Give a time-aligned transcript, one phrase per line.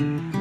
[0.00, 0.39] Sunday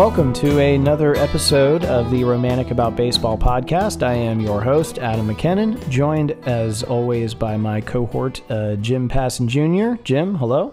[0.00, 4.02] welcome to another episode of the Romantic About Baseball podcast.
[4.02, 9.46] I am your host, Adam McKinnon, joined as always by my cohort, uh, Jim Passon
[9.46, 10.02] Jr.
[10.02, 10.72] Jim, hello.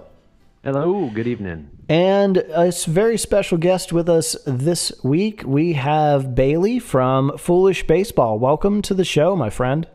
[0.64, 1.70] Hello, good evening.
[1.90, 5.44] And a very special guest with us this week.
[5.46, 8.40] We have Bailey from Foolish Baseball.
[8.40, 9.86] Welcome to the show, my friend.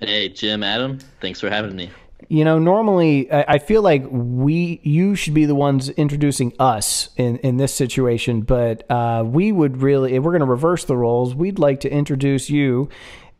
[0.00, 1.92] Hey, Jim, Adam, thanks for having me.
[2.28, 7.36] You know, normally I feel like we, you should be the ones introducing us in,
[7.38, 11.58] in this situation, but uh, we would really, we're going to reverse the roles, we'd
[11.58, 12.88] like to introduce you.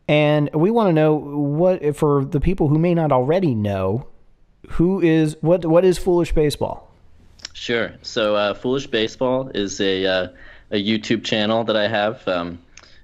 [0.07, 4.07] And we want to know what, for the people who may not already know,
[4.69, 6.89] who is, what, what is Foolish Baseball?
[7.53, 7.93] Sure.
[8.03, 10.27] So, uh, Foolish Baseball is a uh,
[10.71, 12.27] a YouTube channel that I have.
[12.27, 12.59] Um,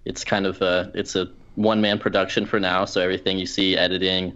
[0.05, 2.85] it's kind of a, it's a one man production for now.
[2.85, 4.33] So everything you see, editing,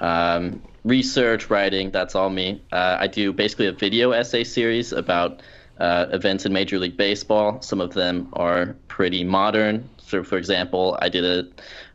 [0.00, 2.62] um, research, writing, that's all me.
[2.72, 5.42] Uh, I do basically a video essay series about
[5.78, 7.60] uh, events in Major League Baseball.
[7.62, 9.88] Some of them are pretty modern.
[9.98, 11.48] So, for example, I did a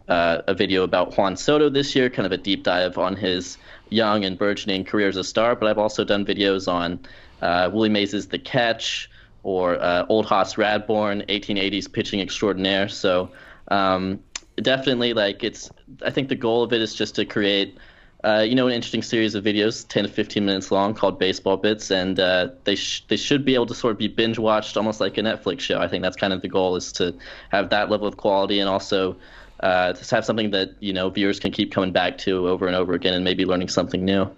[0.10, 3.58] uh, a video about Juan Soto this year, kind of a deep dive on his
[3.90, 5.56] young and burgeoning career as a star.
[5.56, 7.00] But I've also done videos on
[7.42, 9.10] uh, Willie Mays' The Catch
[9.44, 12.90] or uh, Old Hoss Radbourn, 1880s pitching extraordinaire.
[12.90, 13.32] So
[13.70, 14.20] um,
[14.58, 15.72] definitely, like it's.
[16.06, 17.78] I think the goal of it is just to create.
[18.24, 21.58] Uh, you know, an interesting series of videos, 10 to 15 minutes long, called Baseball
[21.58, 24.78] Bits, and uh, they sh- they should be able to sort of be binge watched,
[24.78, 25.80] almost like a Netflix show.
[25.80, 27.14] I think that's kind of the goal, is to
[27.50, 29.18] have that level of quality, and also
[29.60, 32.78] uh, to have something that you know viewers can keep coming back to over and
[32.78, 34.30] over again, and maybe learning something new.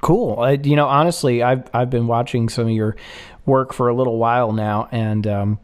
[0.00, 0.38] Cool.
[0.38, 2.94] I, you know, honestly, I've I've been watching some of your
[3.46, 5.58] work for a little while now, and um,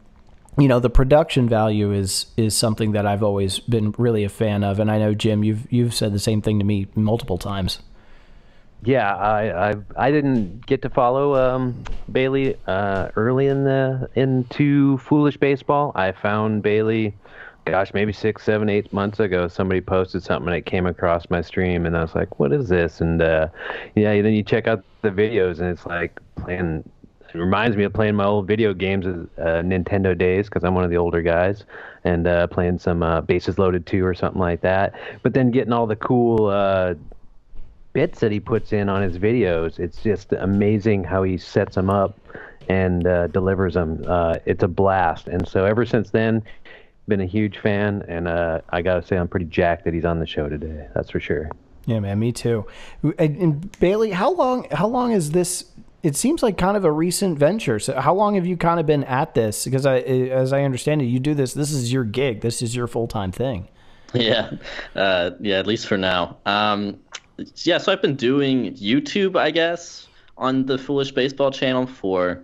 [0.57, 4.63] you know, the production value is is something that I've always been really a fan
[4.63, 7.79] of, and I know Jim, you've you've said the same thing to me multiple times.
[8.83, 14.97] Yeah, I I, I didn't get to follow um, Bailey uh, early in the into
[14.99, 15.91] Foolish Baseball.
[15.93, 17.15] I found Bailey,
[17.65, 19.47] gosh, maybe six, seven, eight months ago.
[19.47, 22.67] Somebody posted something and it came across my stream, and I was like, "What is
[22.67, 23.49] this?" And uh,
[23.95, 26.89] yeah, then you check out the videos, and it's like playing.
[27.33, 30.83] It reminds me of playing my old video games uh, Nintendo days because I'm one
[30.83, 31.65] of the older guys,
[32.03, 34.93] and uh, playing some uh, Bases Loaded 2 or something like that.
[35.23, 36.95] But then getting all the cool uh,
[37.93, 39.79] bits that he puts in on his videos.
[39.79, 42.17] It's just amazing how he sets them up
[42.69, 44.03] and uh, delivers them.
[44.07, 45.27] Uh, it's a blast.
[45.27, 46.43] And so ever since then,
[47.07, 50.27] been a huge fan, and I gotta say I'm pretty jacked that he's on the
[50.27, 50.87] show today.
[50.93, 51.49] That's for sure.
[51.87, 52.65] Yeah, man, me too.
[53.01, 55.65] And, and Bailey, how long how long is this?
[56.03, 57.79] It seems like kind of a recent venture.
[57.79, 59.65] So, how long have you kind of been at this?
[59.65, 61.53] Because I, as I understand it, you do this.
[61.53, 62.41] This is your gig.
[62.41, 63.67] This is your full time thing.
[64.13, 64.51] Yeah,
[64.95, 66.37] uh, yeah, at least for now.
[66.45, 66.97] Um,
[67.57, 72.41] yeah, so I've been doing YouTube, I guess, on the Foolish Baseball channel for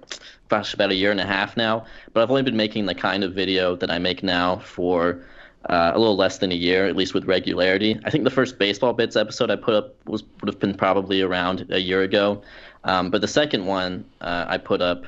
[0.54, 1.86] gosh, about a year and a half now.
[2.12, 5.26] But I've only been making the kind of video that I make now for
[5.70, 8.00] uh, a little less than a year, at least with regularity.
[8.06, 11.22] I think the first Baseball Bits episode I put up was would have been probably
[11.22, 12.44] around a year ago.
[12.84, 15.06] Um, but the second one uh, I put up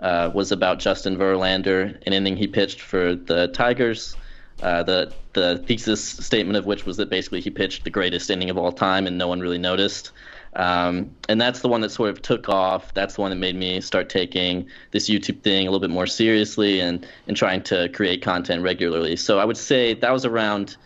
[0.00, 4.16] uh, was about Justin Verlander, an inning he pitched for the Tigers.
[4.62, 8.50] Uh, the the thesis statement of which was that basically he pitched the greatest inning
[8.50, 10.10] of all time and no one really noticed.
[10.54, 12.92] Um, and that's the one that sort of took off.
[12.92, 16.06] That's the one that made me start taking this YouTube thing a little bit more
[16.06, 19.16] seriously and and trying to create content regularly.
[19.16, 20.76] So I would say that was around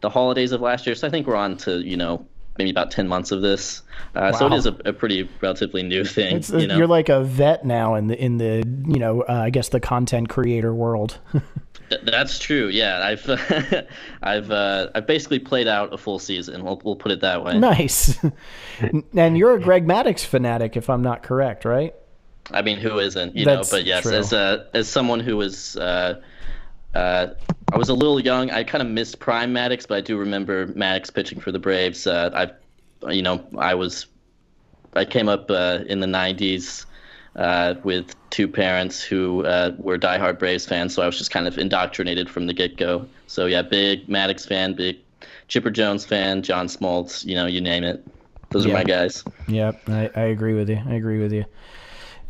[0.00, 0.94] the holidays of last year.
[0.94, 2.26] So I think we're on to you know
[2.58, 3.82] maybe about 10 months of this.
[4.14, 6.36] Uh, So it is a, a pretty relatively new thing.
[6.36, 6.76] It's, you know?
[6.76, 9.80] You're like a vet now in the in the you know uh, I guess the
[9.80, 11.18] content creator world.
[11.90, 12.68] Th- That's true.
[12.68, 13.28] Yeah, I've
[14.22, 16.64] I've uh, I've basically played out a full season.
[16.64, 17.58] We'll we'll put it that way.
[17.58, 18.18] nice.
[19.14, 21.94] and you're a Greg Maddux fanatic, if I'm not correct, right?
[22.52, 23.36] I mean, who isn't?
[23.36, 24.12] You That's know, but yes, true.
[24.14, 25.76] as a as someone who was.
[26.94, 27.28] Uh,
[27.72, 28.50] I was a little young.
[28.50, 32.06] I kind of missed prime Maddux, but I do remember Maddux pitching for the Braves.
[32.06, 32.50] Uh,
[33.02, 34.06] I, you know, I was,
[34.94, 36.86] I came up uh, in the '90s
[37.36, 41.46] uh, with two parents who uh, were diehard Braves fans, so I was just kind
[41.46, 43.06] of indoctrinated from the get go.
[43.26, 44.98] So yeah, big Maddux fan, big
[45.48, 48.04] Chipper Jones fan, John Smoltz, you know, you name it.
[48.50, 48.72] Those Yeah.
[48.72, 49.24] are my guys.
[49.46, 50.80] Yep, I, I agree with you.
[50.86, 51.44] I agree with you.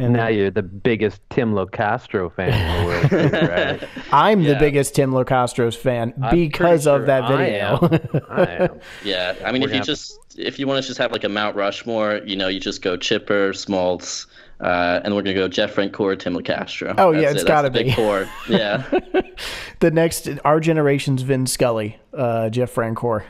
[0.01, 3.89] And Now you're the biggest Tim Locastro fan in the world, too, right?
[4.13, 7.89] I'm the biggest Tim Locastros fan I'm because of sure that I video.
[8.15, 8.23] am.
[8.31, 8.81] I am.
[9.05, 11.25] Yeah, I mean, We're if you gonna- just if you want to just have like
[11.25, 14.27] a Mount Rushmore, you know, you just go Chipper, Smoltz,
[14.61, 16.95] uh, and we're gonna go Jeff Francoeur, Tim Locastro.
[16.97, 17.35] Oh, yeah, it's it.
[17.35, 17.93] That's gotta the big be.
[17.93, 18.27] Four.
[18.49, 18.83] Yeah,
[19.81, 23.23] the next, our generation's Vin Scully, uh, Jeff Francoeur.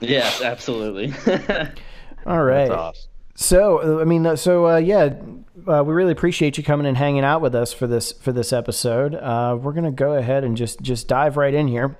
[0.00, 1.12] yes, absolutely.
[2.26, 2.68] All right.
[2.68, 3.07] That's awesome.
[3.40, 5.14] So, I mean, uh, so uh, yeah,
[5.64, 8.52] uh, we really appreciate you coming and hanging out with us for this for this
[8.52, 9.14] episode.
[9.14, 11.96] Uh, we're gonna go ahead and just just dive right in here.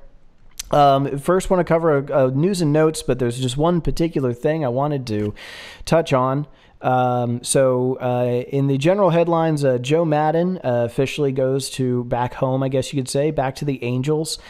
[0.73, 4.65] Um, first, want to cover uh, news and notes, but there's just one particular thing
[4.65, 5.33] I wanted to
[5.85, 6.49] touch on.
[6.81, 12.35] Um, so, uh, in the general headlines, uh, Joe Maddon uh, officially goes to back
[12.35, 14.41] home, I guess you could say, back to the Angels.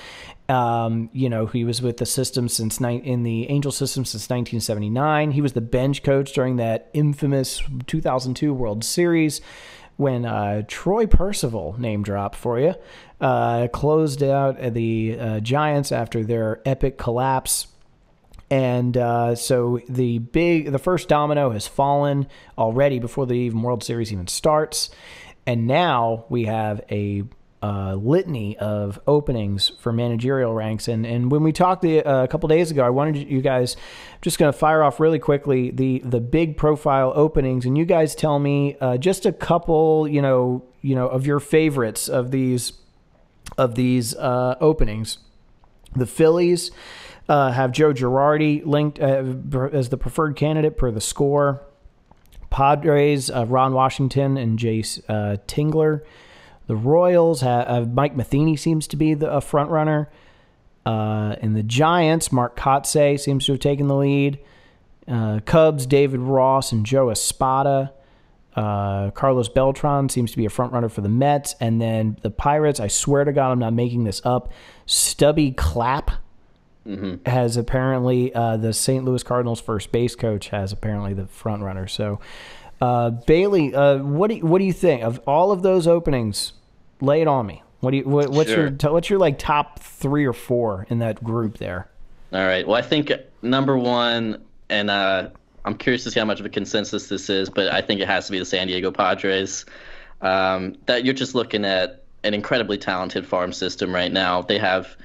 [0.49, 4.31] Um, you know, he was with the system since ni- in the Angel system since
[4.31, 5.33] 1979.
[5.33, 9.43] He was the bench coach during that infamous 2002 World Series
[9.99, 12.75] when uh, Troy Percival, name drop for you,
[13.21, 17.67] uh, closed out the uh, Giants after their epic collapse.
[18.49, 23.83] And uh, so the big, the first domino has fallen already before the even World
[23.83, 24.89] Series even starts,
[25.47, 27.25] and now we have a
[27.62, 30.87] uh, litany of openings for managerial ranks.
[30.88, 33.76] And and when we talked the, uh, a couple days ago, I wanted you guys
[34.22, 38.14] just going to fire off really quickly the the big profile openings, and you guys
[38.14, 42.75] tell me uh, just a couple, you know, you know, of your favorites of these
[43.56, 45.19] of these uh, openings.
[45.96, 46.70] The Phillies
[47.28, 49.25] uh, have Joe Girardi linked uh,
[49.72, 51.62] as the preferred candidate per the score.
[52.50, 55.04] Padres, Ron Washington and Jayce
[55.46, 56.02] Tingler.
[56.69, 60.09] The Royals have, have Mike Matheny seems to be the a front runner.
[60.87, 64.38] Uh, and the Giants, Mark Kotsay seems to have taken the lead.
[65.06, 67.93] Uh, Cubs, David Ross and Joe Espada.
[68.55, 72.31] Uh, Carlos Beltran seems to be a front runner for the Mets, and then the
[72.31, 72.81] Pirates.
[72.81, 74.53] I swear to God, I'm not making this up.
[74.87, 76.11] Stubby Clapp
[77.26, 79.05] has apparently uh, the St.
[79.05, 81.87] Louis Cardinals first base coach has apparently the front runner.
[81.87, 82.19] So,
[82.81, 86.53] uh, Bailey, uh, what do you, what do you think of all of those openings?
[87.00, 87.62] Lay it on me.
[87.81, 91.23] What do you what, what's your what's your like top three or four in that
[91.23, 91.89] group there?
[92.33, 92.67] All right.
[92.67, 95.31] Well, I think number one, and uh,
[95.65, 98.09] I'm curious to see how much of a consensus this is, but I think it
[98.09, 99.65] has to be the San Diego Padres.
[100.21, 104.43] Um, that you're just looking at an incredibly talented farm system right now.
[104.43, 104.97] They have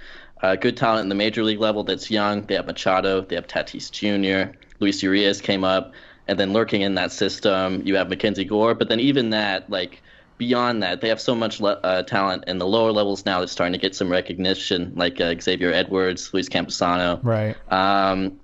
[0.42, 2.46] uh, good talent in the major league level that's young.
[2.46, 3.22] They have Machado.
[3.22, 4.58] They have Tatis Jr.
[4.80, 5.94] Luis Urias came up,
[6.28, 8.76] and then lurking in that system, you have Mackenzie Gore.
[8.76, 10.03] But then even that, like
[10.44, 13.48] beyond that, they have so much le- uh, talent in the lower levels now They're
[13.48, 17.20] starting to get some recognition, like uh, Xavier Edwards, Luis Campusano.
[17.24, 17.56] Right.
[17.72, 18.40] Um,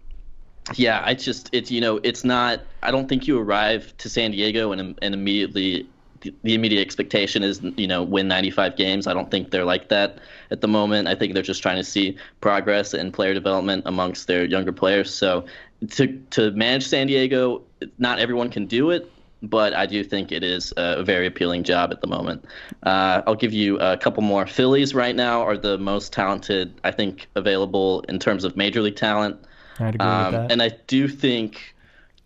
[0.76, 2.62] yeah, I just it's you know it's not.
[2.84, 5.90] I don't think you arrive to San Diego and and immediately
[6.22, 9.08] the, the immediate expectation is you know win 95 games.
[9.08, 10.20] I don't think they're like that
[10.52, 11.08] at the moment.
[11.08, 15.14] I think they're just trying to see progress and player development amongst their younger players.
[15.14, 15.46] So
[15.92, 17.64] to to manage San Diego,
[17.98, 19.12] not everyone can do it.
[19.42, 22.44] But I do think it is a very appealing job at the moment.
[22.84, 24.46] Uh, I'll give you a couple more.
[24.46, 28.98] Phillies right now are the most talented, I think, available in terms of major league
[28.98, 29.38] talent.
[29.80, 30.52] I'd agree Um, with that.
[30.52, 31.74] and I do think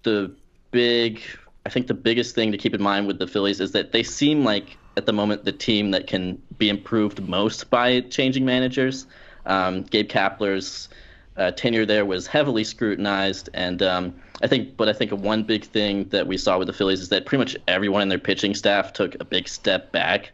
[0.02, 0.32] the
[0.72, 1.22] big,
[1.68, 4.02] I think the biggest thing to keep in mind with the Phillies is that they
[4.02, 9.06] seem like at the moment the team that can be improved most by changing managers.
[9.46, 10.90] Um, Gabe Kapler's
[11.38, 15.64] uh, tenure there was heavily scrutinized, and um, I think, but I think one big
[15.64, 18.56] thing that we saw with the Phillies is that pretty much everyone in their pitching
[18.56, 20.32] staff took a big step back.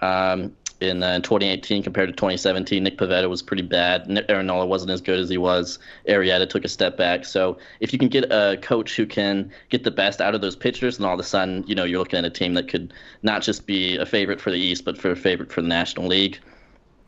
[0.00, 2.82] Um, in uh, 2018 compared to 2017.
[2.82, 4.24] Nick Pivetta was pretty bad.
[4.28, 5.78] Aaron Nola wasn't as good as he was.
[6.08, 7.24] Arrieta took a step back.
[7.24, 10.56] So if you can get a coach who can get the best out of those
[10.56, 12.92] pitchers, and all of a sudden, you know, you're looking at a team that could
[13.22, 16.06] not just be a favorite for the East, but for a favorite for the National
[16.06, 16.38] League.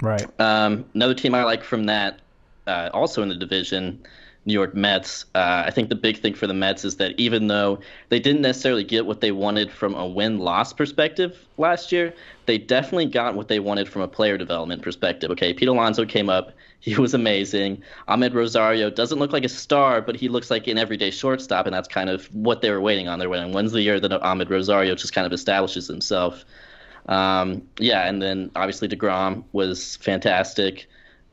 [0.03, 0.27] right.
[0.41, 2.21] Um, another team I like from that,
[2.67, 4.03] uh, also in the division,
[4.45, 5.25] New York Mets.
[5.35, 8.41] Uh, I think the big thing for the Mets is that even though they didn't
[8.41, 12.15] necessarily get what they wanted from a win loss perspective last year,
[12.47, 15.31] they definitely got what they wanted from a player development perspective.
[15.33, 16.53] Okay, Pete Alonso came up.
[16.81, 17.83] He was amazing.
[18.07, 21.75] Amed Rosario doesn't look like a star, but he looks like an everyday shortstop, and
[21.75, 23.19] that's kind of what they were waiting on.
[23.19, 23.53] They're waiting.
[23.53, 26.45] When's the year that Amed Rosario just kind of establishes himself?
[27.09, 30.87] Um, yeah, and then obviously Degrom was fantastic.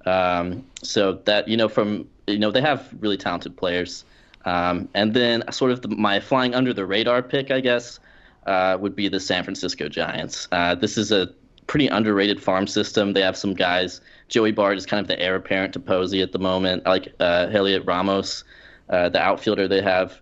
[0.05, 4.05] Um, so that you know, from you know, they have really talented players.
[4.45, 7.99] Um, and then sort of the, my flying under the radar pick, I guess.
[8.45, 10.47] uh, would be the San Francisco Giants.
[10.51, 11.29] Uh, this is a
[11.67, 13.13] pretty underrated farm system.
[13.13, 14.01] They have some guys.
[14.27, 16.83] Joey Bart is kind of the heir apparent to Posey at the moment.
[16.85, 18.43] I like uh, Heliot Ramos,
[18.89, 20.19] uh, the outfielder they have.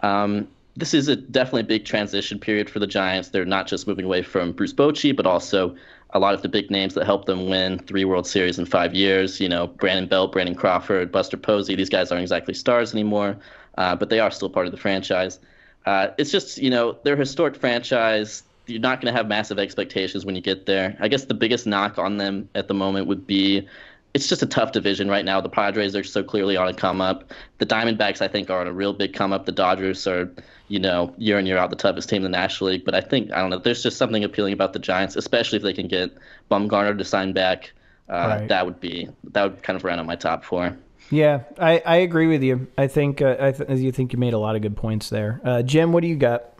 [0.00, 3.30] Um, this is a definitely a big transition period for the Giants.
[3.30, 5.76] They're not just moving away from Bruce Bochy, but also
[6.14, 8.94] a lot of the big names that helped them win three World Series in five
[8.94, 9.40] years.
[9.40, 11.74] You know, Brandon Belt, Brandon Crawford, Buster Posey.
[11.74, 13.36] These guys aren't exactly stars anymore,
[13.76, 15.40] uh, but they are still part of the franchise.
[15.86, 18.44] Uh, it's just, you know, they're a historic franchise.
[18.66, 20.96] You're not going to have massive expectations when you get there.
[21.00, 23.68] I guess the biggest knock on them at the moment would be
[24.14, 25.40] it's just a tough division right now.
[25.40, 27.32] The Padres are so clearly on a come up.
[27.58, 29.44] The Diamondbacks, I think, are on a real big come up.
[29.44, 30.32] The Dodgers are,
[30.68, 32.84] you know, year in year out the toughest team in the National League.
[32.84, 33.58] But I think I don't know.
[33.58, 36.16] There's just something appealing about the Giants, especially if they can get
[36.50, 37.72] Bumgarner to sign back.
[38.08, 38.48] Uh, right.
[38.48, 40.76] That would be that would kind of round out my top four.
[41.10, 42.66] Yeah, I, I agree with you.
[42.78, 45.40] I think uh, I th- you think you made a lot of good points there.
[45.44, 46.53] Uh, Jim, what do you got?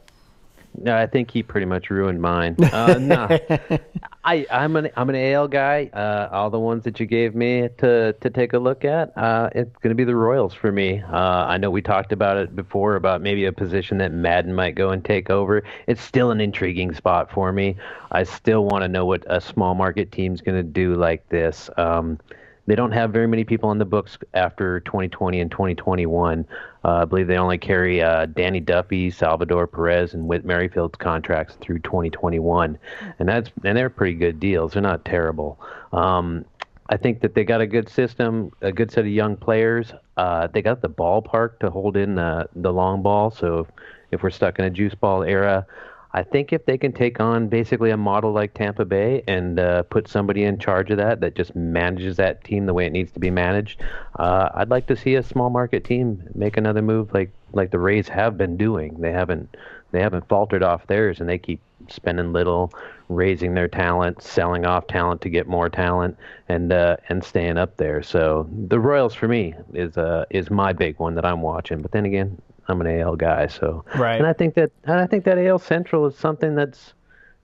[0.76, 2.56] No, I think he pretty much ruined mine.
[2.58, 3.28] Uh, no,
[4.24, 5.88] I, I'm an I'm an AL guy.
[5.92, 9.50] Uh, all the ones that you gave me to to take a look at, uh,
[9.54, 11.00] it's going to be the Royals for me.
[11.00, 11.16] Uh,
[11.46, 14.90] I know we talked about it before about maybe a position that Maddon might go
[14.90, 15.62] and take over.
[15.86, 17.76] It's still an intriguing spot for me.
[18.10, 21.70] I still want to know what a small market team's going to do like this.
[21.76, 22.18] Um,
[22.66, 26.46] they don't have very many people on the books after 2020 and 2021.
[26.84, 31.56] Uh, I believe they only carry uh, Danny Duffy, Salvador Perez, and Whit Merrifield's contracts
[31.60, 32.78] through 2021,
[33.18, 34.72] and that's and they're pretty good deals.
[34.72, 35.60] They're not terrible.
[35.92, 36.44] Um,
[36.90, 39.92] I think that they got a good system, a good set of young players.
[40.16, 43.30] Uh, they got the ballpark to hold in the the long ball.
[43.30, 43.66] So if,
[44.10, 45.66] if we're stuck in a juice ball era,
[46.14, 49.82] I think if they can take on basically a model like Tampa Bay and uh,
[49.82, 53.10] put somebody in charge of that that just manages that team the way it needs
[53.12, 53.82] to be managed,
[54.20, 57.80] uh, I'd like to see a small market team make another move like like the
[57.80, 59.00] Rays have been doing.
[59.00, 59.56] They haven't
[59.90, 62.72] they haven't faltered off theirs, and they keep spending little,
[63.08, 66.16] raising their talent, selling off talent to get more talent,
[66.48, 68.04] and uh, and staying up there.
[68.04, 71.82] So the Royals for me is uh is my big one that I'm watching.
[71.82, 74.16] But then again, I'm an AL guy, so right.
[74.16, 76.94] And I think that and I think that AL Central is something that's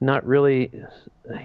[0.01, 0.71] not really,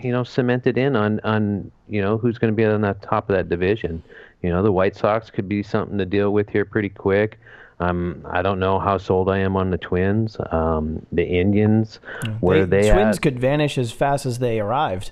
[0.02, 3.30] you know, cemented in on on you know who's going to be on the top
[3.30, 4.02] of that division.
[4.42, 7.40] You know, the White Sox could be something to deal with here pretty quick.
[7.80, 10.38] Um, I don't know how sold I am on the Twins.
[10.52, 12.00] Um, the Indians,
[12.40, 13.22] where they, they Twins at?
[13.22, 15.12] could vanish as fast as they arrived.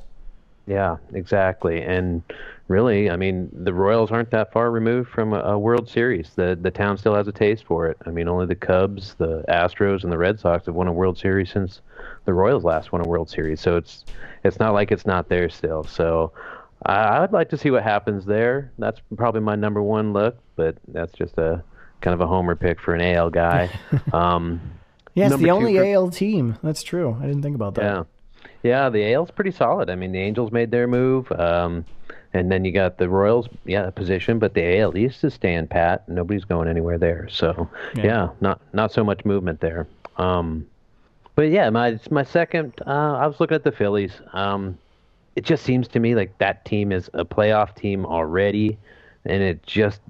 [0.65, 1.81] Yeah, exactly.
[1.81, 2.23] And
[2.67, 6.31] really, I mean, the Royals aren't that far removed from a, a, World Series.
[6.35, 7.97] The the town still has a taste for it.
[8.05, 11.17] I mean, only the Cubs, the Astros, and the Red Sox have won a World
[11.17, 11.81] Series since
[12.25, 13.61] the Royals last won a World Series.
[13.61, 14.05] So it's
[14.43, 15.83] it's not like it's not there still.
[15.83, 16.31] So
[16.85, 18.71] I, I'd like to see what happens there.
[18.77, 21.63] That's probably my number one look, but that's just a
[22.01, 23.69] kind of a homer pick for an AL guy.
[24.13, 24.61] Um,
[25.15, 26.57] yeah, it's the only for, AL team.
[26.63, 27.15] That's true.
[27.21, 27.83] I didn't think about that.
[27.83, 28.03] Yeah.
[28.63, 29.89] Yeah, the AL's pretty solid.
[29.89, 31.31] I mean, the Angels made their move.
[31.31, 31.85] Um,
[32.33, 36.07] and then you got the Royals, yeah, position, but the AL East is staying pat.
[36.09, 37.27] Nobody's going anywhere there.
[37.29, 39.87] So yeah, yeah not not so much movement there.
[40.17, 40.67] Um,
[41.35, 42.73] but yeah, my it's my second.
[42.85, 44.13] Uh, I was looking at the Phillies.
[44.33, 44.77] Um,
[45.35, 48.77] it just seems to me like that team is a playoff team already,
[49.25, 50.01] and it just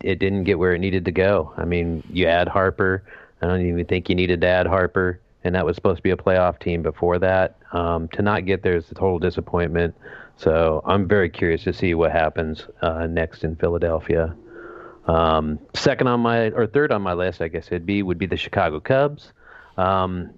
[0.00, 1.52] it didn't get where it needed to go.
[1.56, 3.02] I mean, you add Harper.
[3.40, 6.10] I don't even think you needed to add Harper, and that was supposed to be
[6.10, 7.56] a playoff team before that.
[7.72, 9.94] Um, to not get there is a total disappointment.
[10.36, 14.34] So I'm very curious to see what happens uh, next in Philadelphia.
[15.06, 18.26] Um, second on my or third on my list, I guess it'd be would be
[18.26, 19.32] the Chicago Cubs.
[19.76, 20.30] Um,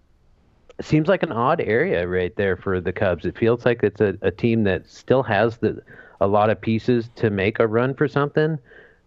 [0.80, 3.24] seems like an odd area right there for the Cubs.
[3.24, 5.82] It feels like it's a, a team that still has the
[6.20, 8.58] a lot of pieces to make a run for something,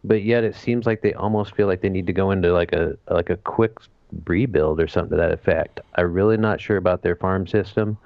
[0.03, 2.73] but yet it seems like they almost feel like they need to go into like
[2.73, 3.79] a like a quick
[4.25, 5.81] rebuild or something to that effect.
[5.95, 7.97] I'm really not sure about their farm system.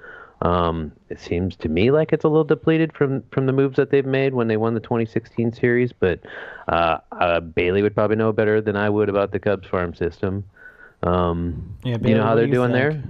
[0.42, 3.90] Um, it seems to me like it's a little depleted from from the moves that
[3.90, 5.92] they've made when they won the 2016 series.
[5.92, 6.20] But
[6.68, 10.44] uh, uh, Bailey would probably know better than I would about the Cubs farm system.
[11.02, 12.92] Um, yeah, Bailey, you know how they're doing think?
[12.92, 13.02] there.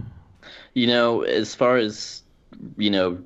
[0.75, 2.23] You know, as far as
[2.77, 3.19] you know,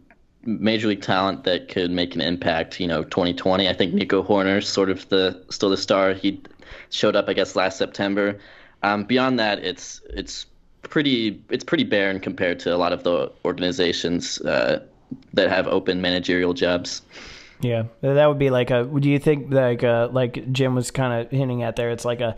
[0.42, 2.80] major league talent that could make an impact.
[2.80, 3.68] You know, 2020.
[3.68, 6.14] I think Nico Hoerner's sort of the still the star.
[6.14, 6.42] He
[6.90, 8.38] showed up, I guess, last September.
[8.82, 10.46] Um, beyond that, it's it's
[10.88, 14.84] pretty it's pretty barren compared to a lot of the organizations uh,
[15.34, 17.02] that have open managerial jobs.
[17.60, 18.84] Yeah, that would be like a.
[18.84, 21.90] Do you think like uh, like Jim was kind of hinting at there?
[21.90, 22.36] It's like a.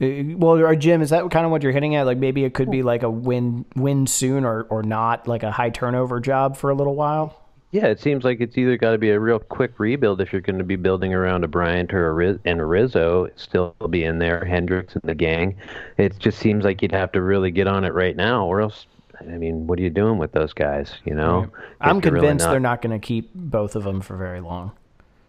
[0.00, 2.06] Uh, well, or Jim, is that kind of what you're hitting at?
[2.06, 5.50] Like maybe it could be like a win win soon or or not, like a
[5.50, 7.47] high turnover job for a little while.
[7.70, 10.40] Yeah, it seems like it's either got to be a real quick rebuild if you're
[10.40, 14.04] going to be building around a Bryant or a Riz- and a Rizzo still be
[14.04, 15.54] in there, Hendricks and the gang.
[15.98, 18.86] It just seems like you'd have to really get on it right now, or else
[19.20, 20.94] I mean, what are you doing with those guys?
[21.04, 21.50] You know.
[21.80, 24.40] I'm you're really convinced not- they're not going to keep both of them for very
[24.40, 24.72] long.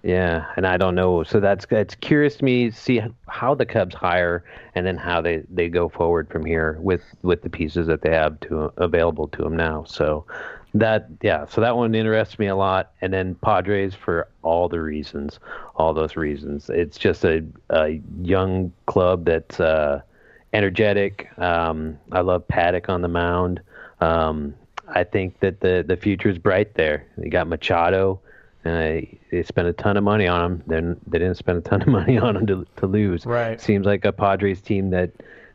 [0.02, 1.24] Yeah, and I don't know.
[1.24, 5.20] So that's it's curious to me to see how the Cubs hire and then how
[5.20, 9.28] they, they go forward from here with with the pieces that they have to available
[9.28, 9.84] to them now.
[9.84, 10.26] So
[10.74, 12.92] that yeah, so that one interests me a lot.
[13.02, 15.40] And then Padres for all the reasons,
[15.76, 16.70] all those reasons.
[16.70, 20.02] It's just a, a young club that's uh,
[20.54, 21.30] energetic.
[21.38, 23.62] Um, I love Paddock on the mound.
[24.02, 24.54] Um,
[24.88, 27.06] I think that the the future is bright there.
[27.22, 28.20] You got Machado.
[28.66, 30.64] Uh, they spent a ton of money on him.
[30.68, 33.26] Then they didn't spend a ton of money on him to to lose.
[33.26, 33.60] Right.
[33.60, 35.12] Seems like a Padres team that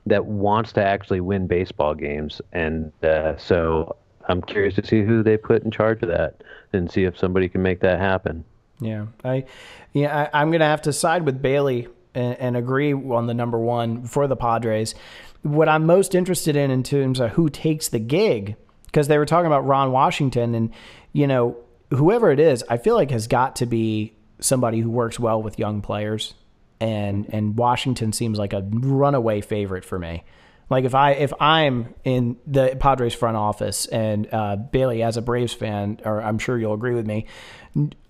[0.06, 3.96] that wants to actually win baseball games, and uh, so
[4.28, 7.48] I'm curious to see who they put in charge of that and see if somebody
[7.48, 8.44] can make that happen.
[8.80, 9.44] Yeah, I,
[9.92, 13.34] yeah, I, I'm going to have to side with Bailey and, and agree on the
[13.34, 14.94] number one for the Padres.
[15.42, 19.26] What I'm most interested in in terms of who takes the gig, because they were
[19.26, 20.70] talking about Ron Washington, and
[21.12, 21.56] you know,
[21.90, 25.58] whoever it is, I feel like has got to be somebody who works well with
[25.58, 26.34] young players,
[26.80, 30.24] and and Washington seems like a runaway favorite for me.
[30.70, 35.22] Like if I if I'm in the Padres front office and uh, Bailey as a
[35.22, 37.26] Braves fan, or I'm sure you'll agree with me,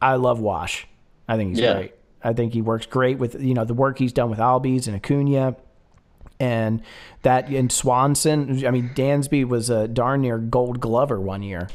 [0.01, 0.87] I love Wash.
[1.29, 1.75] I think he's Yeah.
[1.75, 1.95] great.
[2.23, 4.97] I think he works great with you know the work he's done with Albies and
[4.97, 5.57] Acuna,
[6.41, 6.81] and
[7.23, 8.65] that and Swanson.
[8.67, 11.69] I mean Dansby was a darn near Gold Glover one year,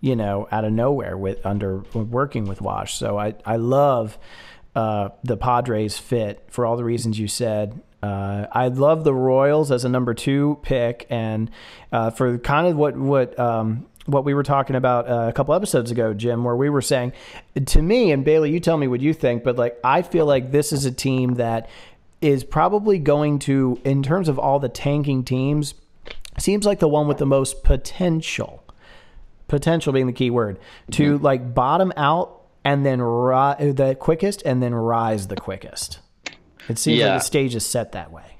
[0.00, 2.96] you know, out of nowhere with under working with Wash.
[2.98, 4.18] So I I love
[4.76, 7.80] uh, the Padres fit for all the reasons you said.
[8.02, 11.50] Uh, I love the Royals as a number two pick, and
[11.92, 15.54] uh, for kind of what what um, what we were talking about uh, a couple
[15.54, 17.12] episodes ago, Jim, where we were saying,
[17.66, 20.50] to me and Bailey, you tell me what you think, but like I feel like
[20.50, 21.68] this is a team that
[22.20, 25.74] is probably going to, in terms of all the tanking teams,
[26.38, 28.62] seems like the one with the most potential
[29.48, 30.58] potential being the key word
[30.90, 36.00] to like bottom out and then ri- the quickest and then rise the quickest.
[36.68, 37.12] It seems Yeah.
[37.12, 38.36] like the stage is set that way.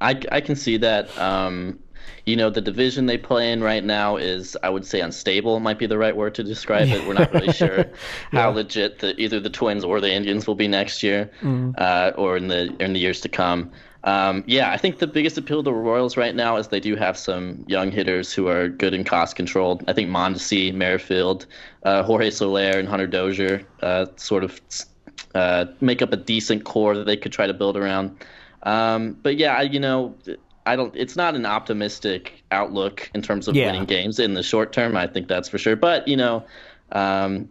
[0.00, 1.16] I, I can see that.
[1.18, 1.78] Um,
[2.26, 5.60] you know, the division they play in right now is, I would say, unstable.
[5.60, 7.06] Might be the right word to describe it.
[7.06, 7.86] We're not really sure
[8.32, 11.30] how legit the, either the Twins or the Indians will be next year,
[11.78, 13.70] uh, or in the in the years to come.
[14.04, 16.94] Um, yeah, I think the biggest appeal to the Royals right now is they do
[16.96, 19.82] have some young hitters who are good and cost controlled.
[19.88, 21.46] I think Mondesi, Merrifield,
[21.84, 24.60] uh, Jorge Soler, and Hunter Dozier uh, sort of
[25.34, 28.16] uh, make up a decent core that they could try to build around.
[28.62, 30.14] Um, but yeah, I, you know,
[30.66, 30.94] I don't.
[30.96, 33.66] It's not an optimistic outlook in terms of Yeah.
[33.66, 34.96] winning games in the short term.
[34.96, 35.76] I think that's for sure.
[35.76, 36.44] But you know,
[36.92, 37.48] um,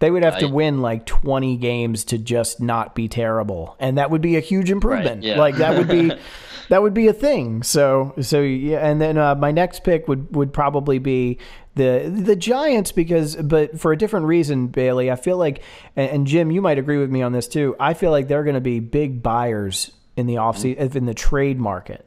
[0.00, 4.10] They would have to win like 20 games to just not be terrible, and that
[4.10, 5.22] would be a huge improvement.
[5.22, 5.38] yeah.
[5.38, 6.12] Like that would be
[6.72, 7.62] that would be a thing.
[7.62, 11.36] So so yeah, and then uh, my next pick would would probably be
[11.74, 15.10] the the Giants because but for a different reason, Bailey.
[15.10, 15.62] I feel like
[15.96, 17.76] and, and Jim, you might agree with me on this too.
[17.78, 21.60] I feel like they're going to be big buyers in the offseason in the trade
[21.60, 22.06] market.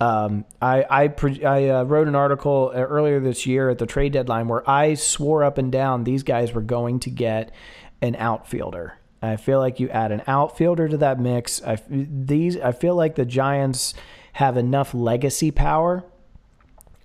[0.00, 4.14] Um, I I, I uh, wrote an article uh, earlier this year at the trade
[4.14, 7.52] deadline where I swore up and down these guys were going to get
[8.00, 8.94] an outfielder.
[9.22, 11.62] I feel like you add an outfielder to that mix.
[11.62, 13.94] I these I feel like the Giants
[14.34, 16.04] have enough legacy power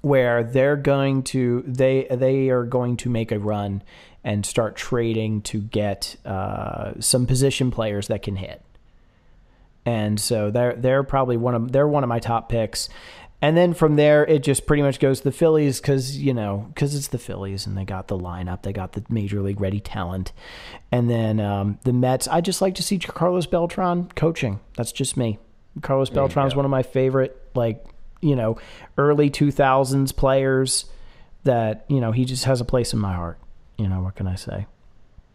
[0.02, 3.84] where they're going to they they are going to make a run
[4.24, 8.62] and start trading to get uh, some position players that can hit
[9.86, 12.90] and so they're they're probably one of they're one of my top picks.
[13.42, 16.66] And then from there, it just pretty much goes to the Phillies because you know
[16.74, 19.80] because it's the Phillies and they got the lineup, they got the major league ready
[19.80, 20.32] talent,
[20.92, 22.28] and then um, the Mets.
[22.28, 24.60] I just like to see Carlos Beltran coaching.
[24.78, 25.38] That's just me.
[25.82, 27.86] Carlos Beltran is one of my favorite like
[28.22, 28.58] you know
[28.98, 30.86] early two thousands players
[31.44, 33.38] that you know he just has a place in my heart.
[33.78, 34.66] You know what can I say?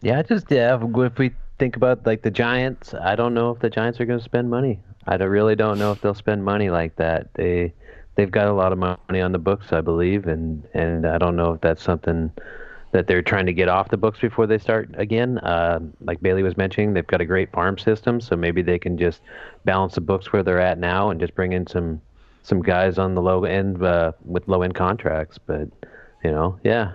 [0.01, 0.77] Yeah, just yeah.
[0.81, 4.19] If we think about like the Giants, I don't know if the Giants are going
[4.19, 4.79] to spend money.
[5.05, 7.33] I don't, really don't know if they'll spend money like that.
[7.33, 7.73] They
[8.15, 11.35] they've got a lot of money on the books, I believe, and and I don't
[11.35, 12.31] know if that's something
[12.91, 15.37] that they're trying to get off the books before they start again.
[15.39, 18.97] Uh, like Bailey was mentioning, they've got a great farm system, so maybe they can
[18.97, 19.21] just
[19.63, 22.01] balance the books where they're at now and just bring in some
[22.43, 25.37] some guys on the low end uh, with low end contracts.
[25.37, 25.69] But
[26.23, 26.93] you know, yeah,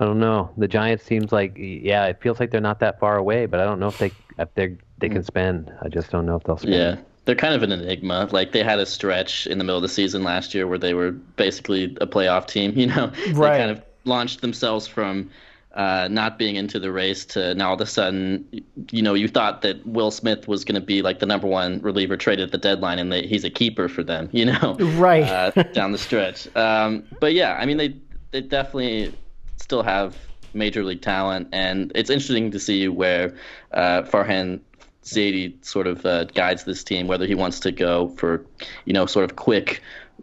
[0.00, 0.50] I don't know.
[0.56, 3.64] The Giants seems like yeah, it feels like they're not that far away, but I
[3.64, 5.72] don't know if they if they they can spend.
[5.82, 6.74] I just don't know if they'll spend.
[6.74, 8.28] yeah, they're kind of an enigma.
[8.32, 10.94] Like they had a stretch in the middle of the season last year where they
[10.94, 12.72] were basically a playoff team.
[12.76, 13.52] You know, Right.
[13.52, 15.30] they kind of launched themselves from
[15.74, 18.46] uh, not being into the race to now all of a sudden,
[18.90, 21.80] you know, you thought that Will Smith was going to be like the number one
[21.82, 25.24] reliever traded at the deadline, and they, he's a keeper for them, you know, Right.
[25.24, 26.48] uh, down the stretch.
[26.56, 27.94] Um, but yeah, I mean, they
[28.30, 29.12] they definitely
[29.58, 30.16] still have
[30.54, 33.34] major league talent, and it's interesting to see where
[33.72, 34.60] uh, Farhan
[35.06, 38.44] Zaidi sort of uh, guides this team, whether he wants to go for,
[38.84, 39.80] you know, sort of quick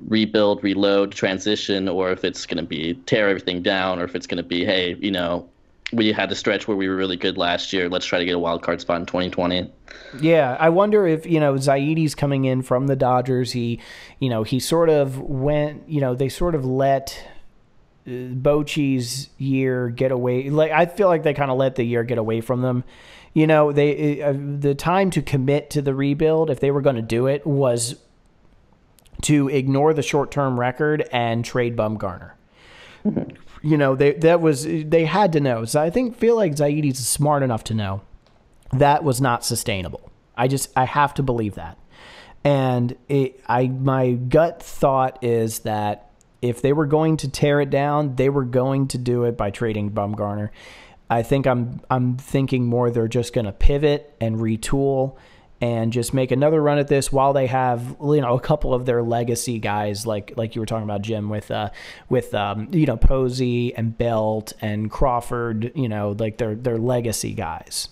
[0.07, 4.27] rebuild, reload, transition, or if it's going to be tear everything down, or if it's
[4.27, 5.47] going to be, hey, you know,
[5.93, 7.87] we had a stretch where we were really good last year.
[7.87, 9.71] Let's try to get a wild card spot in 2020.
[10.19, 13.51] Yeah, I wonder if you know Zaidi's coming in from the Dodgers.
[13.51, 13.79] He,
[14.19, 15.87] you know, he sort of went.
[15.87, 17.27] You know, they sort of let
[18.07, 20.49] uh, Bochy's year get away.
[20.49, 22.83] Like I feel like they kind of let the year get away from them.
[23.33, 26.95] You know, they uh, the time to commit to the rebuild, if they were going
[26.95, 27.95] to do it, was
[29.23, 32.31] to ignore the short term record and trade Bumgarner.
[33.65, 35.65] You know, they that was they had to know.
[35.65, 38.01] So I think feel like Zaidi's smart enough to know
[38.73, 40.11] that was not sustainable.
[40.35, 41.77] I just I have to believe that.
[42.43, 47.69] And it, I my gut thought is that if they were going to tear it
[47.69, 50.49] down, they were going to do it by trading Bumgarner.
[51.13, 55.15] I think I'm I'm thinking more they're just going to pivot and retool
[55.61, 58.85] and just make another run at this while they have you know a couple of
[58.85, 61.69] their legacy guys like like you were talking about Jim with uh
[62.09, 67.33] with um you know Posey and Belt and Crawford, you know, like their their legacy
[67.33, 67.89] guys.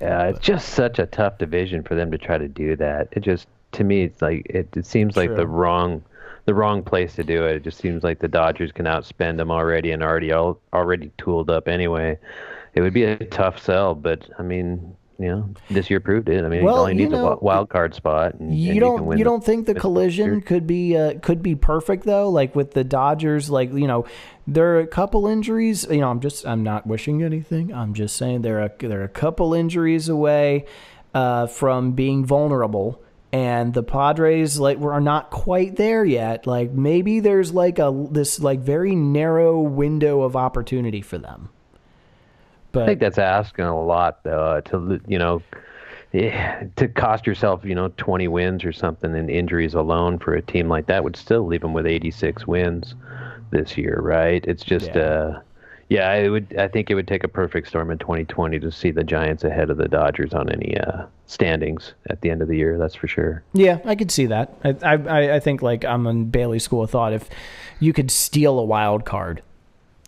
[0.00, 3.08] Yeah, it's just such a tough division for them to try to do that.
[3.12, 6.02] It just, to me, it's like it, it seems like the wrong,
[6.46, 7.56] the wrong place to do it.
[7.56, 11.50] It just seems like the Dodgers can outspend them already and already all, already tooled
[11.50, 12.18] up anyway.
[12.74, 16.42] It would be a tough sell, but I mean, you know, this year proved it.
[16.44, 18.34] I mean, Well, all you needs a know, wi- wild card spot.
[18.34, 20.40] And, and You can don't win you don't think the collision year.
[20.40, 22.30] could be uh, could be perfect though?
[22.30, 24.06] Like with the Dodgers, like you know,
[24.46, 25.86] there are a couple injuries.
[25.90, 27.70] You know, I'm just I'm not wishing anything.
[27.74, 30.64] I'm just saying there are there are a couple injuries away
[31.12, 33.02] uh, from being vulnerable.
[33.32, 36.46] And the Padres like were not quite there yet.
[36.46, 41.48] Like maybe there's like a this like very narrow window of opportunity for them.
[42.72, 45.42] But I think that's asking a lot, uh, to you know,
[46.14, 50.42] eh, to cost yourself, you know, 20 wins or something, and injuries alone for a
[50.42, 52.94] team like that would still leave them with 86 wins
[53.50, 54.44] this year, right?
[54.46, 55.00] It's just, Yeah.
[55.00, 55.40] uh,
[55.90, 56.54] yeah, it would.
[56.56, 59.68] I think it would take a perfect storm in 2020 to see the Giants ahead
[59.70, 62.78] of the Dodgers on any uh, standings at the end of the year.
[62.78, 63.42] That's for sure.
[63.52, 64.54] Yeah, I could see that.
[64.64, 67.12] I, I, I think like I'm in Bailey's school of thought.
[67.12, 67.28] If
[67.80, 69.42] you could steal a wild card,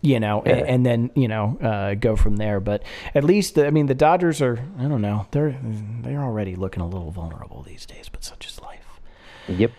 [0.02, 0.52] you know, Yeah.
[0.66, 2.60] and, then you know uh, go from there.
[2.60, 4.64] But at least I mean the Dodgers are.
[4.78, 5.26] I don't know.
[5.32, 5.58] They're
[6.02, 8.08] they're already looking a little vulnerable these days.
[8.08, 8.78] But such is life.
[9.48, 9.72] Yep.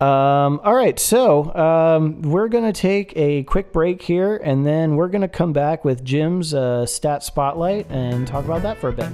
[0.00, 4.96] Um, all right, so um, we're going to take a quick break here, and then
[4.96, 8.88] we're going to come back with Jim's uh, stat spotlight and talk about that for
[8.88, 9.12] a bit.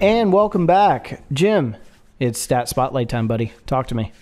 [0.00, 1.76] And welcome back, Jim.
[2.18, 3.52] It's stat spotlight time, buddy.
[3.66, 4.12] Talk to me.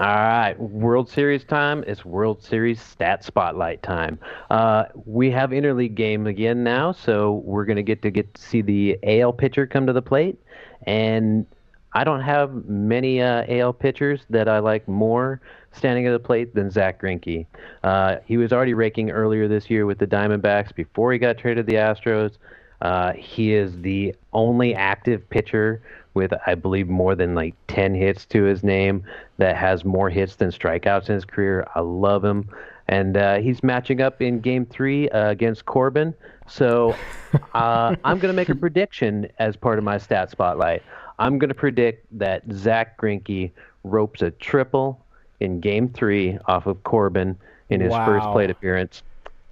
[0.00, 1.84] All right, World Series time.
[1.86, 4.18] It's World Series stat spotlight time.
[4.50, 8.60] Uh, we have interleague game again now, so we're gonna get to get to see
[8.60, 10.36] the AL pitcher come to the plate,
[10.82, 11.46] and
[11.92, 16.56] I don't have many uh, AL pitchers that I like more standing at the plate
[16.56, 17.46] than Zach Greinke.
[17.84, 21.66] Uh, he was already raking earlier this year with the Diamondbacks before he got traded
[21.66, 22.38] to the Astros.
[22.80, 25.82] Uh, he is the only active pitcher
[26.14, 29.04] with, I believe, more than like 10 hits to his name
[29.38, 31.66] that has more hits than strikeouts in his career.
[31.74, 32.48] I love him.
[32.88, 36.14] And uh, he's matching up in game three uh, against Corbin.
[36.46, 36.94] So
[37.54, 40.82] uh, I'm going to make a prediction as part of my stat spotlight.
[41.18, 43.50] I'm going to predict that Zach Greinke
[43.84, 45.00] ropes a triple
[45.40, 47.36] in game three off of Corbin
[47.70, 49.02] in his first plate appearance.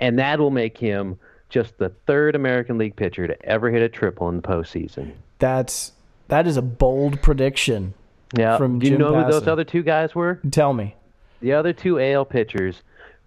[0.01, 3.89] And that will make him just the third American League pitcher to ever hit a
[3.89, 5.13] triple in the postseason.
[5.39, 5.93] That's
[6.29, 7.95] that is a bold prediction.
[8.37, 8.57] Yeah.
[8.57, 10.41] From Do you Jim know who those other two guys were?
[10.51, 10.95] Tell me.
[11.41, 12.83] The other two AL pitchers,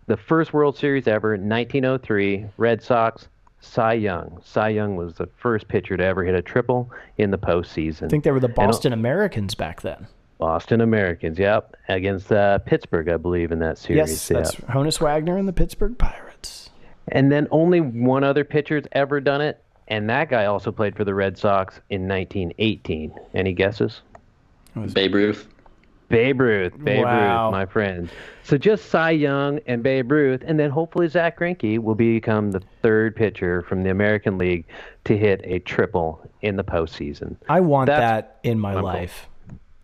[0.08, 3.28] the first World Series ever, 1903, Red Sox,
[3.60, 4.40] Cy Young.
[4.44, 8.04] Cy Young was the first pitcher to ever hit a triple in the postseason.
[8.04, 10.08] I think they were the And, Boston Americans back then.
[10.38, 14.10] Boston Americans, yep, against uh, Pittsburgh, I believe, in that series.
[14.10, 14.38] Yes, yeah.
[14.38, 16.70] that's Honus Wagner and the Pittsburgh Pirates.
[17.08, 21.04] And then only one other pitcher's ever done it, and that guy also played for
[21.04, 23.14] the Red Sox in 1918.
[23.34, 24.02] Any guesses?
[24.94, 25.48] Babe Ruth.
[26.10, 27.46] Babe Ruth, Babe Wow.
[27.46, 28.10] Ruth, my friend.
[28.44, 32.62] So just Cy Young and Babe Ruth, and then hopefully Zach Greinke will become the
[32.82, 34.66] third pitcher from the American League
[35.06, 37.38] to hit a triple in the postseason.
[37.50, 39.08] I want That's that in my my goal.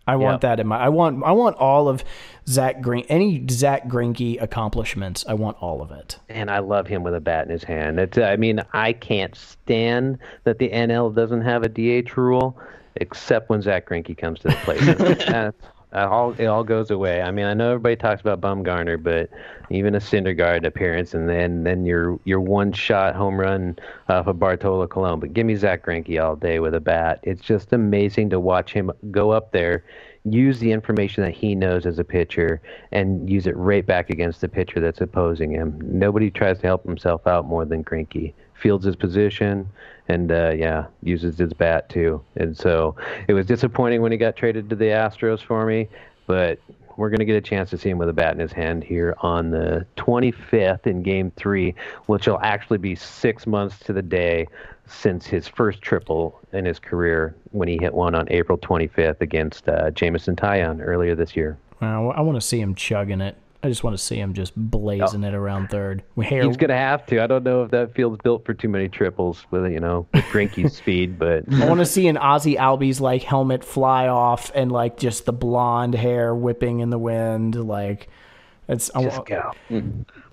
[0.06, 0.40] I want Yep.
[0.42, 0.78] that in my.
[0.78, 1.22] I want.
[1.24, 2.04] I want all of
[2.48, 3.04] Zach Green.
[3.08, 5.24] Any Zach Greinke accomplishments.
[5.28, 6.18] I want all of it.
[6.28, 8.00] And I love him with a bat in his hand.
[8.00, 12.58] It's, I mean, I can't stand that the NL doesn't have a DH rule,
[12.96, 14.80] except when Zach Greinke comes to the plate.
[14.98, 15.52] That's-
[15.92, 17.22] that all it all goes away.
[17.22, 19.30] I mean, I know everybody talks about Bumgarner, but
[19.70, 23.78] even a Syndergaard appearance, and then then your your one shot home run
[24.08, 25.20] off of Bartolo Colon.
[25.20, 27.20] But give me Zach Greinke all day with a bat.
[27.22, 29.84] It's just amazing to watch him go up there,
[30.24, 34.40] use the information that he knows as a pitcher, and use it right back against
[34.40, 35.78] the pitcher that's opposing him.
[35.82, 38.32] Nobody tries to help himself out more than Greinke.
[38.62, 39.68] Fields his position,
[40.08, 42.22] and uh, yeah, uses his bat too.
[42.36, 42.94] And so
[43.26, 45.88] it was disappointing when he got traded to the Astros for me,
[46.26, 46.60] but
[46.96, 48.84] we're going to get a chance to see him with a bat in his hand
[48.84, 51.74] here on the 25th in Game Three,
[52.06, 54.46] which will actually be six months to the day
[54.86, 59.68] since his first triple in his career when he hit one on April 25th against
[59.68, 61.56] uh, Jameson Taillon earlier this year.
[61.80, 63.36] Well, I want to see him chugging it.
[63.64, 66.02] I just want to see him just blazing it around third.
[66.20, 66.44] Hair.
[66.44, 67.22] He's gonna have to.
[67.22, 70.76] I don't know if that field's built for too many triples with you know Greinke's
[70.76, 74.96] speed, but I want to see an Ozzy Albies like helmet fly off and like
[74.96, 77.54] just the blonde hair whipping in the wind.
[77.54, 78.08] Like
[78.72, 78.90] it's.
[78.94, 79.52] I, just wa- go.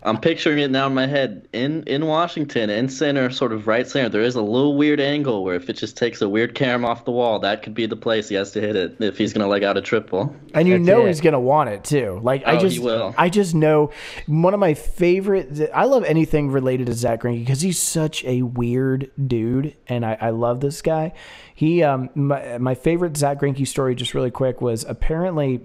[0.01, 1.47] I'm picturing it now in my head.
[1.51, 5.43] In in Washington, in center, sort of right center, there is a little weird angle
[5.43, 7.97] where if it just takes a weird cam off the wall, that could be the
[7.97, 10.33] place he has to hit it if he's gonna leg out a triple.
[10.53, 11.07] and you That's know it.
[11.07, 12.19] he's gonna want it too.
[12.23, 13.13] Like I Oh, he just, will.
[13.17, 13.91] I just know
[14.25, 15.69] one of my favorite.
[15.73, 20.17] I love anything related to Zach Greinke because he's such a weird dude, and I,
[20.21, 21.11] I love this guy.
[21.53, 25.59] He, um, my my favorite Zach Greinke story, just really quick, was apparently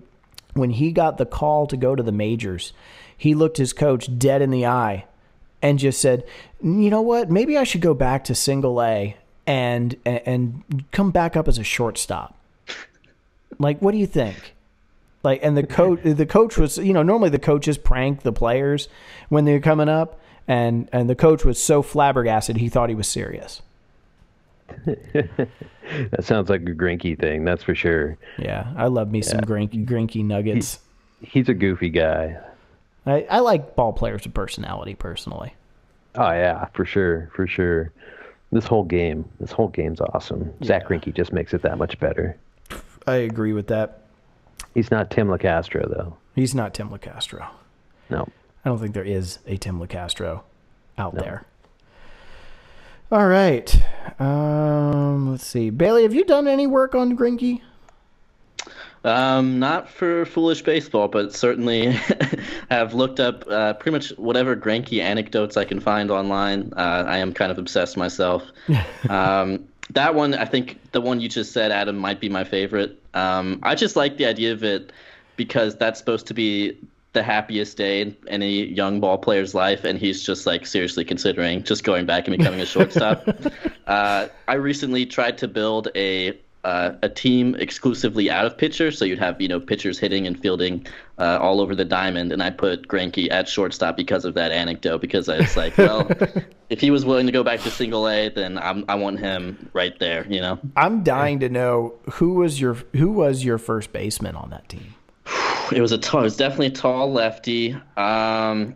[0.54, 2.72] when he got the call to go to the majors,
[3.16, 5.04] he looked his coach dead in the eye
[5.60, 6.24] and just said,
[6.62, 7.30] "You know what?
[7.30, 11.64] Maybe I should go back to single A and and, come back up as a
[11.64, 12.38] shortstop."
[13.58, 14.54] Like, what do you think?
[15.22, 18.88] Like, and the coach, the coach was, you know, normally the coaches prank the players
[19.28, 23.08] when they're coming up, and and the coach was so flabbergasted he thought he was
[23.08, 23.62] serious.
[26.10, 28.16] That sounds like a Greinke thing, that's for sure.
[28.38, 30.78] Yeah, I love me some Greinke Greinke nuggets.
[31.20, 32.38] He's a goofy guy.
[33.06, 35.54] I, I like ball players with personality personally.
[36.14, 37.92] Oh yeah, for sure, for sure.
[38.50, 40.52] This whole game, this whole game's awesome.
[40.64, 42.37] Zach Greinke just makes it that much better.
[43.06, 44.00] I agree with that.
[44.74, 46.16] He's not Tim Locastro though.
[46.34, 47.46] He's not Tim Locastro.
[48.10, 48.26] No.
[48.64, 50.42] I don't think there is a Tim Locastro
[50.96, 51.44] out there.
[53.12, 53.74] All right.
[54.18, 55.70] Um, let's see.
[55.70, 57.60] Bailey, have you done any work on Greinke?
[59.04, 61.92] Um, not for foolish baseball, but certainly
[62.70, 66.72] have looked up uh, pretty much whatever Greinke anecdotes I can find online.
[66.74, 68.44] Uh, I am kind of obsessed myself.
[69.10, 72.98] um, that one, I think the one you just said, Adam, might be my favorite.
[73.12, 74.90] Um, I just like the idea of it
[75.36, 76.78] because that's supposed to be
[77.14, 81.62] the happiest day in any young ball player's life, and he's just like seriously considering
[81.62, 83.27] just going back and becoming a shortstop.
[83.87, 89.05] uh, I recently tried to build a uh, a team exclusively out of pitchers, so
[89.05, 90.87] you'd have you know pitchers hitting and fielding
[91.18, 95.00] uh, all over the diamond, and I put Greinke at shortstop because of that anecdote.
[95.00, 96.11] Because I was like, well,
[96.70, 99.68] if he was willing to go back to single A, then I'm, I want him
[99.74, 100.27] right there.
[100.27, 104.50] You know, I'm dying to know who was your who was your first baseman on
[104.50, 104.94] that team.
[105.72, 107.77] It was a tall, it was definitely a tall lefty.
[107.96, 108.74] Um,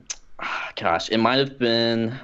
[0.76, 2.18] gosh, it might have been.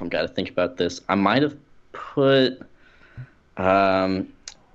[0.00, 1.00] I've got to think about this.
[1.08, 1.56] I might have
[1.92, 2.60] put.
[3.56, 4.28] Um,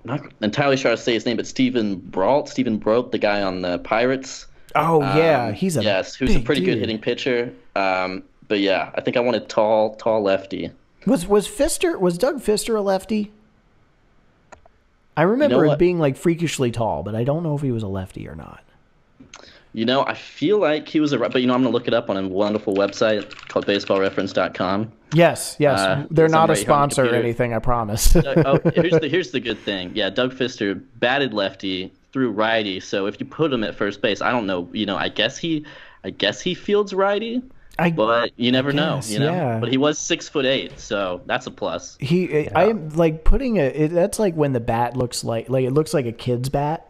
[0.03, 3.41] not entirely sure how to say his name, but Steven Brault, Stephen Brolt, the guy
[3.41, 4.47] on the Pirates.
[4.75, 7.51] Oh yeah, Um, he's a yes, who's a pretty good hitting pitcher.
[7.75, 10.71] Um, but yeah, I think I wanted tall, tall lefty.
[11.05, 13.31] Was was Fister was Doug Fister a lefty?
[15.15, 15.79] I remember him what?
[15.79, 18.63] being like freakishly tall, but I don't know if he was a lefty or not.
[19.77, 21.93] You know, I feel like he was a, but you know, I'm gonna look it
[21.93, 24.91] up on a wonderful website called BaseballReference.com.
[25.13, 25.79] Yes, yes.
[25.79, 28.15] Uh, They're not a right here on the sponsor or anything, I promise.
[28.15, 29.91] Oh, here's the here's the good thing.
[29.93, 32.79] Yeah, Doug Fister batted lefty, threw righty.
[32.79, 34.67] So if you put him at first base, I don't know.
[34.73, 35.63] You know, I guess he,
[36.03, 37.43] I guess he fields righty,
[37.77, 39.01] I but you never know.
[39.03, 39.59] You know, yeah.
[39.59, 41.97] but he was six foot eight, so that's a plus.
[41.99, 45.65] he I am like putting a it, that's like when the bat looks like like
[45.65, 46.89] it looks like a kid's bat.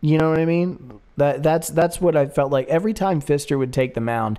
[0.00, 0.98] You know what I mean?
[1.20, 4.38] That that's that's what I felt like every time Fister would take the mound.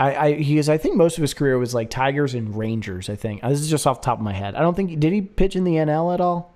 [0.00, 3.10] I, I he is I think most of his career was like Tigers and Rangers.
[3.10, 4.54] I think this is just off the top of my head.
[4.54, 6.54] I don't think did he pitch in the NL at all.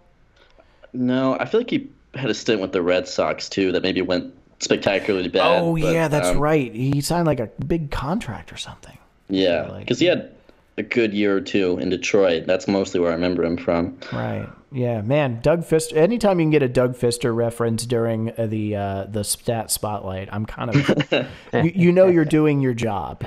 [0.94, 4.00] No, I feel like he had a stint with the Red Sox too that maybe
[4.00, 5.60] went spectacularly bad.
[5.60, 6.74] Oh but, yeah, that's um, right.
[6.74, 8.96] He signed like a big contract or something.
[9.28, 10.34] Yeah, like- because he had
[10.78, 12.46] a good year or two in Detroit.
[12.46, 13.98] That's mostly where I remember him from.
[14.10, 14.48] Right.
[14.72, 15.40] Yeah, man.
[15.40, 15.96] Doug Fister.
[15.96, 20.28] Anytime you can get a Doug Fister reference during uh, the uh, the stat spotlight,
[20.30, 23.24] I'm kind of you, you know you're doing your job.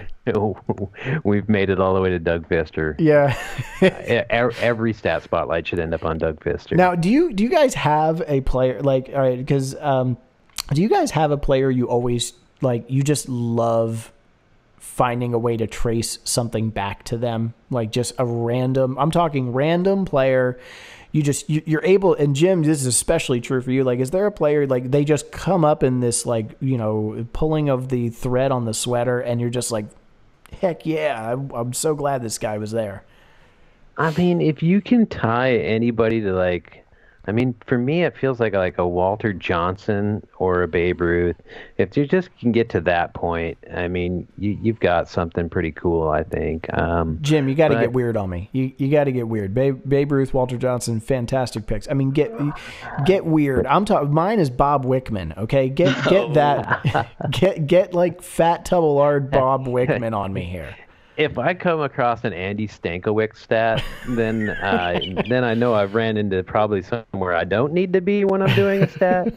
[1.23, 2.95] We've made it all the way to Doug Fister.
[2.97, 3.37] Yeah.
[3.81, 6.77] E- Every stat spotlight should end up on Doug Fister.
[6.77, 9.37] now, do you do you guys have a player like all right?
[9.37, 10.15] Because um,
[10.71, 12.85] do you guys have a player you always like?
[12.89, 14.11] You just love
[14.77, 18.97] finding a way to trace something back to them, like just a random.
[18.97, 20.57] I'm talking random player.
[21.13, 23.83] You just you, you're able, and Jim, this is especially true for you.
[23.83, 27.25] Like, is there a player like they just come up in this like you know
[27.33, 29.85] pulling of the thread on the sweater, and you're just like,
[30.59, 33.03] heck yeah, I'm, I'm so glad this guy was there.
[33.95, 36.82] I mean, if you can tie anybody to like,
[37.25, 41.37] I mean, for me, it feels like like a Walter Johnson or a Babe Ruth.
[41.77, 45.71] If you just can get to that point, I mean, you you've got something pretty
[45.71, 46.09] cool.
[46.09, 46.71] I think.
[46.73, 48.49] Um, Jim, you got to get weird on me.
[48.51, 49.53] You you got to get weird.
[49.53, 51.89] Babe, Babe Ruth, Walter Johnson, fantastic picks.
[51.89, 52.33] I mean, get
[53.05, 53.65] get weird.
[53.67, 54.13] I'm talking.
[54.13, 55.37] Mine is Bob Wickman.
[55.37, 57.07] Okay, get get that.
[57.31, 60.75] get get like fat Tubbleard Bob Wickman on me here.
[61.15, 64.99] If I come across an Andy Stankiewicz stat, then uh,
[65.29, 68.55] then I know I've ran into probably somewhere I don't need to be when I'm
[68.55, 69.33] doing a stat.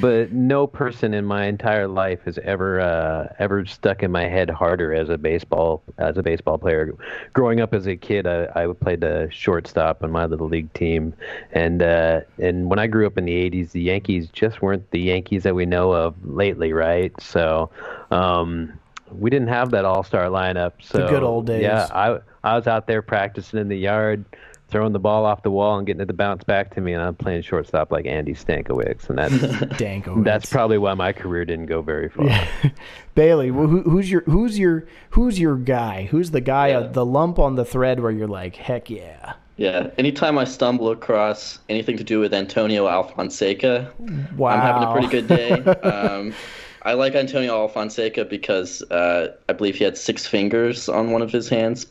[0.00, 4.48] but no person in my entire life has ever uh, ever stuck in my head
[4.48, 6.94] harder as a baseball as a baseball player.
[7.32, 11.14] Growing up as a kid, I, I played the shortstop on my little league team,
[11.52, 15.00] and uh, and when I grew up in the '80s, the Yankees just weren't the
[15.00, 17.12] Yankees that we know of lately, right?
[17.20, 17.70] So.
[18.10, 18.78] Um,
[19.12, 20.72] we didn't have that all-star lineup.
[20.80, 21.62] So good old days.
[21.62, 24.24] Yeah, I I was out there practicing in the yard,
[24.68, 27.02] throwing the ball off the wall and getting it to bounce back to me, and
[27.02, 30.22] I'm playing shortstop like Andy Stankiewicz, and that's Danko.
[30.22, 32.28] that's probably why my career didn't go very far.
[33.14, 33.48] Bailey.
[33.48, 36.04] Who, who's your who's your who's your guy?
[36.10, 36.68] Who's the guy?
[36.68, 36.78] Yeah.
[36.78, 39.34] Uh, the lump on the thread where you're like, heck yeah.
[39.56, 43.90] Yeah, anytime I stumble across anything to do with Antonio Alfonseca,
[44.36, 44.50] Wow.
[44.50, 45.50] I'm having a pretty good day.
[45.82, 46.32] um,
[46.88, 51.30] I like Antonio Alfonseca because uh, I believe he had six fingers on one of
[51.30, 51.86] his hands.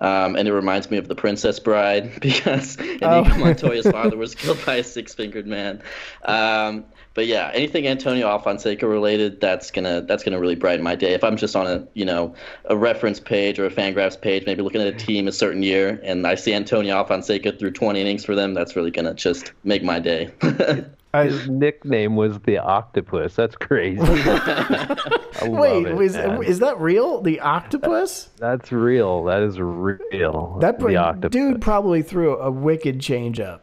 [0.00, 4.58] Um, and it reminds me of the Princess Bride because Inigo Montoya's father was killed
[4.66, 5.80] by a six-fingered man.
[6.24, 6.84] Um,
[7.14, 11.12] but yeah, anything Antonio Alfonseca related, that's gonna that's gonna really brighten my day.
[11.12, 12.34] If I'm just on a you know
[12.66, 16.00] a reference page or a Fangraphs page, maybe looking at a team a certain year,
[16.04, 19.82] and I see Antonio Alfonseca through 20 innings for them, that's really gonna just make
[19.82, 20.30] my day.
[21.12, 23.34] His nickname was the Octopus.
[23.34, 24.00] That's crazy.
[25.42, 27.20] Wait, it, was, is that real?
[27.20, 28.28] The octopus?
[28.38, 29.24] That's real.
[29.24, 30.58] That is real.
[30.60, 31.32] That the octopus.
[31.32, 33.60] dude probably threw a wicked changeup.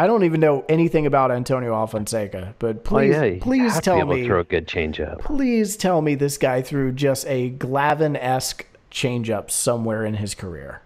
[0.00, 4.24] I don't even know anything about Antonio Alfonseca, but Oh, please, yeah, please tell me,
[4.24, 5.18] throw a good changeup.
[5.20, 10.80] please tell me this guy threw just a Glavine esque changeup somewhere in his career.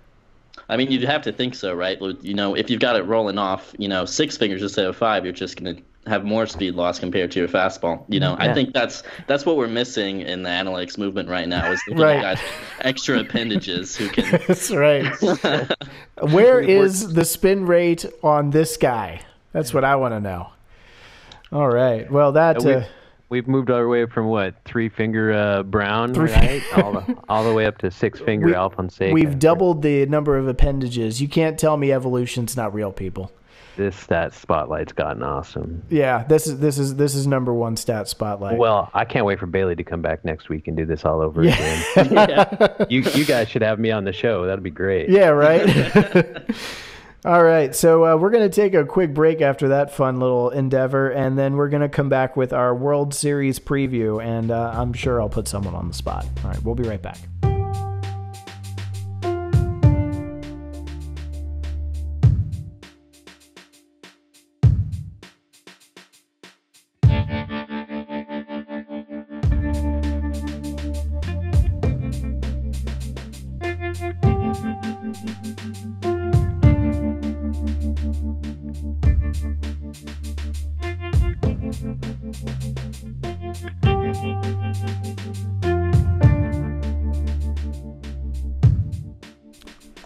[0.68, 1.96] I mean, you'd have to think so, right?
[2.22, 5.22] You know, if you've got it rolling off, you know, six fingers instead of five,
[5.22, 8.04] you're just going to have more speed loss compared to your fastball.
[8.08, 11.70] You know, I think that's that's what we're missing in the analytics movement right now
[11.72, 12.20] is looking Right.
[12.22, 12.38] guys
[12.80, 14.40] extra appendages who can.
[14.46, 15.06] That's right.
[16.20, 19.20] Where is the spin rate on this guy?
[19.52, 20.48] That's what I want to know.
[21.52, 22.10] All right.
[22.10, 22.62] Well, that.
[22.62, 22.84] we, Uh,
[23.28, 26.62] we've moved our way from what three finger uh, Brown, right?
[26.76, 29.12] all, the, all the way up to six finger We- Alfonseca.
[29.12, 31.20] We've doubled the number of appendages.
[31.22, 33.30] You can't tell me evolution's not real, people.
[33.76, 35.82] This stat spotlight's gotten awesome.
[35.90, 38.58] Yeah, this is this is this is number one stat spotlight.
[38.58, 41.20] Well, I can't wait for Bailey to come back next week and do this all
[41.20, 41.84] over Yeah.
[41.96, 42.86] again.
[42.90, 44.46] You you guys should have me on the show.
[44.46, 45.08] That'd be great.
[45.08, 46.42] yeah, right.
[47.26, 50.50] All right, so uh, we're going to take a quick break after that fun little
[50.50, 54.74] endeavor, and then we're going to come back with our World Series preview, and uh,
[54.76, 56.26] I'm sure I'll put someone on the spot.
[56.44, 57.16] All right, we'll be right back.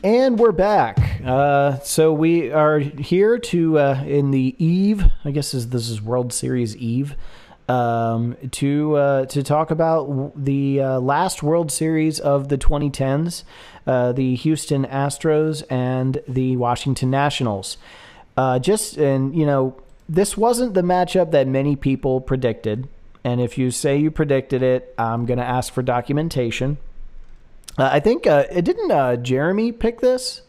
[0.08, 1.20] And we're back.
[1.22, 5.04] Uh, so we are here to uh, in the eve.
[5.22, 7.14] I guess this, this is World Series Eve.
[7.68, 13.44] Um, to uh, to talk about the uh, last World Series of the 2010s,
[13.86, 17.76] uh, the Houston Astros and the Washington Nationals.
[18.34, 19.78] Uh, just and you know
[20.08, 22.88] this wasn't the matchup that many people predicted.
[23.24, 26.78] And if you say you predicted it, I'm going to ask for documentation.
[27.78, 30.42] Uh, I think uh, it didn't uh, Jeremy pick this.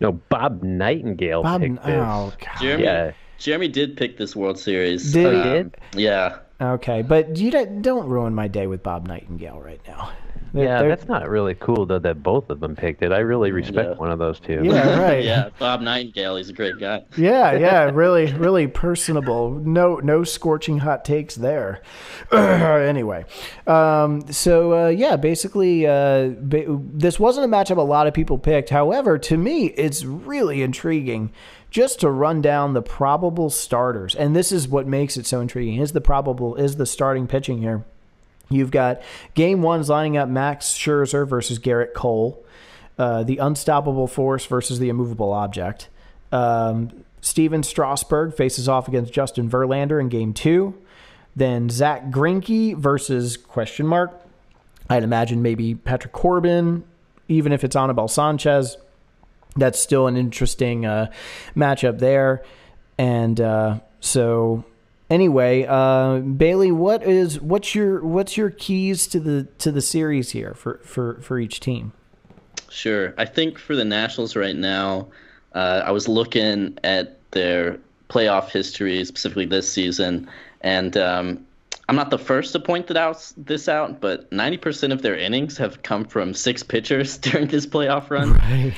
[0.00, 1.82] No, Bob Nightingale Bob, picked this.
[1.86, 2.60] oh God.
[2.60, 3.12] Jeremy, Yeah.
[3.38, 5.12] Jeremy did pick this World Series.
[5.12, 5.40] Did he?
[5.40, 5.76] Um, did?
[5.96, 6.38] Yeah.
[6.60, 10.12] Okay, but you don't, don't ruin my day with Bob Nightingale right now.
[10.54, 13.12] They're- Yeah, they're- that's not really cool though that both of them picked it.
[13.12, 13.96] I really respect Yeah.
[13.96, 14.60] one of those two.
[14.62, 15.22] yeah, right.
[15.24, 17.02] Yeah, Bob Nightingale, he's a great guy.
[17.16, 19.50] Yeah, yeah, really, really personable.
[19.50, 21.82] No, no scorching hot takes there.
[22.32, 23.24] anyway,
[23.66, 28.38] um, so uh, yeah, basically, uh, ba- this wasn't a matchup a lot of people
[28.38, 28.70] picked.
[28.70, 31.32] However, to me, it's really intriguing.
[31.70, 35.80] Just to run down the probable starters, and this is what makes it so intriguing:
[35.80, 37.84] is the probable is the starting pitching here.
[38.54, 39.02] You've got
[39.34, 42.44] game one's lining up Max Scherzer versus Gerrit Cole,
[42.98, 45.88] uh, the unstoppable force versus the immovable object.
[46.32, 50.74] Um, Stephen Strasburg faces off against Justin Verlander in game two.
[51.34, 54.20] Then Zack Greinke versus question mark.
[54.88, 56.84] I'd imagine maybe Patrick Corbin,
[57.28, 58.76] even if it's Anibal Sanchez.
[59.56, 61.10] That's still an interesting uh,
[61.56, 62.44] matchup there.
[62.98, 64.64] And uh, so
[65.10, 70.30] anyway, uh, Bailey, what is what's your what's your keys to the to the series
[70.30, 71.92] here for for for each team?
[72.70, 73.14] Sure.
[73.16, 75.06] I think for the Nationals right now,
[75.54, 77.78] uh, I was looking at their
[78.08, 80.28] playoff history, specifically this season,
[80.60, 81.46] and um,
[81.88, 85.58] I'm not the first to point that out, this out, but 90% of their innings
[85.58, 88.32] have come from six pitchers during this playoff run.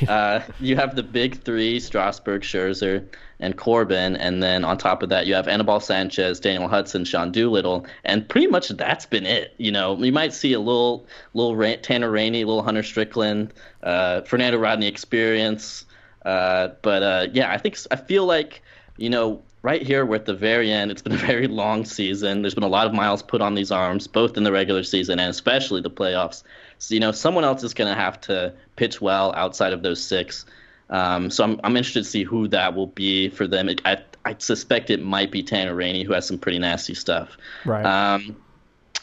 [0.08, 3.06] Uh, you have the big three: Strasburg, Scherzer,
[3.38, 7.30] and Corbin, and then on top of that, you have Anibal Sanchez, Daniel Hudson, Sean
[7.30, 9.54] Doolittle, and pretty much that's been it.
[9.58, 13.52] You know, you might see a little, little Ra- Tanner Rainey, little Hunter Strickland,
[13.82, 15.84] uh, Fernando Rodney experience,
[16.24, 18.62] uh, but uh, yeah, I think I feel like
[18.96, 20.92] you know right here we're at the very end.
[20.92, 22.40] It's been a very long season.
[22.40, 25.18] There's been a lot of miles put on these arms, both in the regular season
[25.18, 26.44] and especially the playoffs.
[26.78, 30.00] So you know, someone else is going to have to pitch well outside of those
[30.00, 30.46] six.
[30.88, 33.68] Um, so I'm I'm interested to see who that will be for them.
[33.68, 37.36] It, I I suspect it might be Tanner Rainey, who has some pretty nasty stuff.
[37.64, 37.84] Right.
[37.84, 38.36] Um,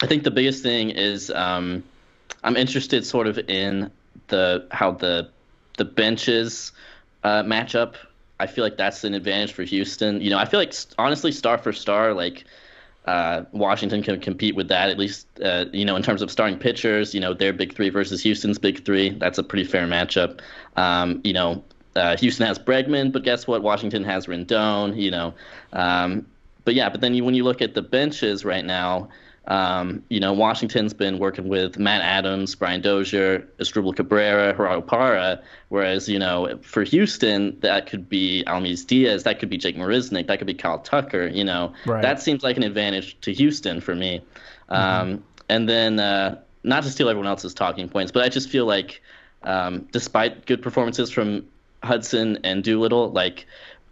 [0.01, 1.83] I think the biggest thing is um,
[2.45, 3.91] I'm interested sort of in
[4.29, 5.29] the how the
[5.77, 6.71] the benches
[7.25, 7.95] uh, matchup.
[8.39, 10.21] I feel like that's an advantage for Houston.
[10.21, 12.45] You know, I feel like honestly, star for star, like
[13.05, 15.27] uh, Washington can compete with that at least.
[15.41, 18.57] Uh, you know, in terms of starting pitchers, you know, their big three versus Houston's
[18.57, 19.09] big three.
[19.09, 20.39] That's a pretty fair matchup.
[20.75, 21.63] Um, you know,
[21.95, 23.61] uh, Houston has Bregman, but guess what?
[23.61, 24.99] Washington has Rendon.
[24.99, 25.33] You know,
[25.73, 26.25] um,
[26.65, 29.09] but yeah, but then you, when you look at the benches right now,
[29.45, 35.41] um, you know, Washington's been working with Matt Adams, Brian Dozier, Asdrubal Cabrera, Gerardo Parra,
[35.67, 40.27] whereas, you know, for Houston, that could be Aledmys Diaz, that could be Jake Marisnick,
[40.27, 41.73] that could be Kyle Tucker, you know.
[41.85, 42.01] Right.
[42.01, 44.21] That seems like an advantage to Houston for me.
[44.69, 48.65] Um, and then, uh, not to steal everyone else's talking points, but I just feel
[48.65, 49.01] like,
[49.43, 51.45] um, despite good performances from
[51.83, 53.45] Hudson and Doolittle, like,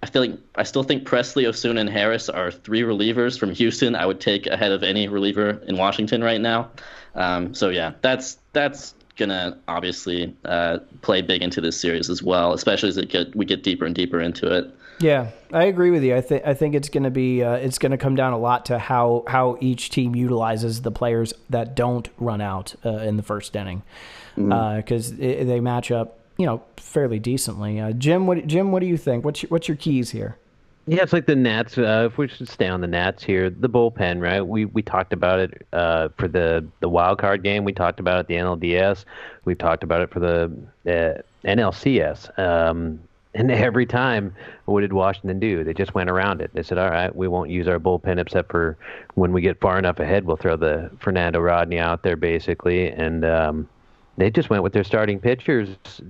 [0.04, 3.96] I feel like I still think Pressly, Osuna, and Harris are three relievers from Houston.
[3.96, 6.72] I would take ahead of any reliever in Washington right now.
[7.14, 12.54] Um, so yeah, that's that's gonna obviously uh, play big into this series as well,
[12.54, 14.74] especially as it get we get deeper and deeper into it.
[15.00, 16.16] Yeah, I agree with you.
[16.16, 18.66] I think I think it's going to be uh, it's to come down a lot
[18.68, 23.24] to how how each team utilizes the players that don't run out uh, in the
[23.24, 23.84] first inning
[24.36, 27.80] because they match up you know fairly decently.
[27.80, 29.24] Uh, Jim, what Jim, what do you think?
[29.24, 30.38] What's your, what's your keys here?
[30.88, 31.78] Yeah, it's like the Nats.
[31.78, 34.42] Uh, if we should stay on the Nats here, the bullpen, right?
[34.42, 37.64] We we talked about it uh, for the the wild card game.
[37.64, 39.06] We talked about it the NLDS.
[39.46, 40.52] We've talked about it for the
[40.88, 42.40] uh, NLCS.
[42.40, 43.00] Um,
[43.36, 44.36] and every time,
[44.66, 45.64] what did Washington do?
[45.64, 46.50] They just went around it.
[46.56, 48.76] They said, "All right, we won't use our bullpen except for
[49.14, 50.26] when we get far enough ahead.
[50.26, 53.70] We'll throw the Fernando Rodney out there, basically." And um,
[54.22, 55.70] they just went with their starting pitchers,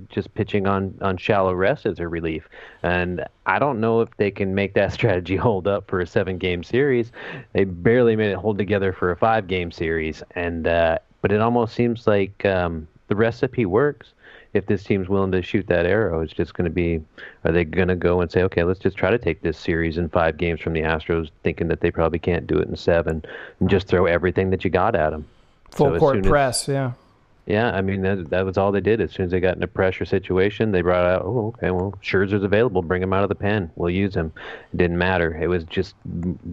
[0.10, 2.50] just pitching on, on shallow rest as a relief.
[2.84, 6.38] And I don't know if they can make that strategy hold up for a seven
[6.38, 7.14] game series.
[7.54, 10.24] They barely made it hold together for a five game series.
[10.36, 14.10] And uh, but it almost seems like um, the recipe works.
[14.54, 17.00] If this team's willing to shoot that arrow, it's just going to be
[17.46, 19.98] are they going to go and say, okay, let's just try to take this series
[19.98, 23.24] in five games from the Astros, thinking that they probably can't do it in seven,
[23.62, 25.26] and just throw everything that you got at them.
[25.70, 26.92] Full So court soon as- press, yeah.
[27.46, 29.02] Yeah, I mean that that was all they did.
[29.02, 31.94] As soon as they got in a pressure situation, they brought out, oh, okay, well,
[32.04, 32.82] Scherzer's available.
[32.82, 33.72] Bring him out of the pen.
[33.76, 34.32] We'll use him.
[34.74, 35.36] It didn't matter.
[35.36, 35.96] It was just,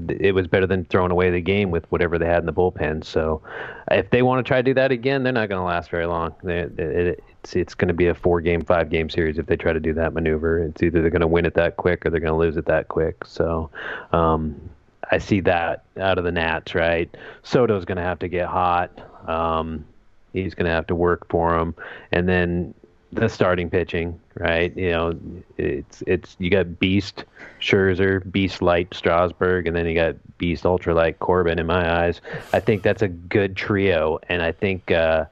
[0.08, 3.04] it was better than throwing away the game with whatever they had in the bullpen.
[3.04, 3.42] So,
[3.90, 6.06] if they want to try to do that again, they're not going to last very
[6.06, 6.34] long.
[6.42, 9.56] They, it, it's it's going to be a four game, five game series if they
[9.56, 10.58] try to do that maneuver.
[10.60, 12.66] It's either they're going to win it that quick or they're going to lose it
[12.66, 13.24] that quick.
[13.26, 13.70] So,
[14.12, 14.58] um,
[15.10, 17.14] I see that out of the Nats, right?
[17.42, 18.90] Soto's going to have to get hot.
[19.28, 19.84] Um,
[20.32, 21.74] he's going to have to work for him,
[22.12, 22.74] and then
[23.12, 24.76] the starting pitching, right?
[24.76, 25.18] You know,
[25.56, 27.24] it's it's you got Beast
[27.60, 31.58] Scherzer, Beast Light Strasburg, and then you got Beast Ultra Light Corbin.
[31.58, 32.20] In my eyes,
[32.52, 35.24] I think that's a good trio, and I think uh,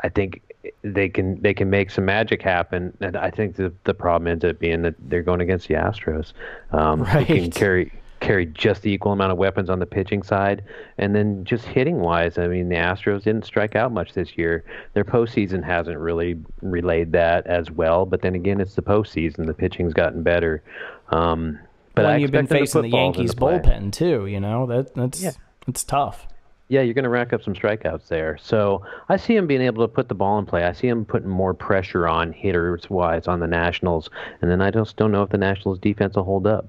[0.00, 0.42] I think
[0.82, 2.96] they can they can make some magic happen.
[3.00, 6.32] And I think the the problem ends up being that they're going against the Astros,
[6.70, 7.26] um, right.
[7.26, 7.92] who can carry
[8.24, 10.64] carry just the equal amount of weapons on the pitching side,
[10.98, 14.64] and then just hitting wise, I mean the Astros didn't strike out much this year.
[14.94, 18.06] Their postseason hasn't really relayed that as well.
[18.06, 19.46] But then again, it's the postseason.
[19.46, 20.62] The pitching's gotten better.
[21.10, 21.58] Um,
[21.94, 24.94] but I you've been expect them to facing the Yankees bullpen too, you know that
[24.94, 25.32] that's Yeah.
[25.68, 26.26] it's tough.
[26.68, 28.38] Yeah, you're going to rack up some strikeouts there.
[28.40, 30.64] So I see him being able to put the ball in play.
[30.64, 34.08] I see him putting more pressure on hitters wise on the Nationals,
[34.40, 36.66] and then I just don't know if the Nationals defense will hold up.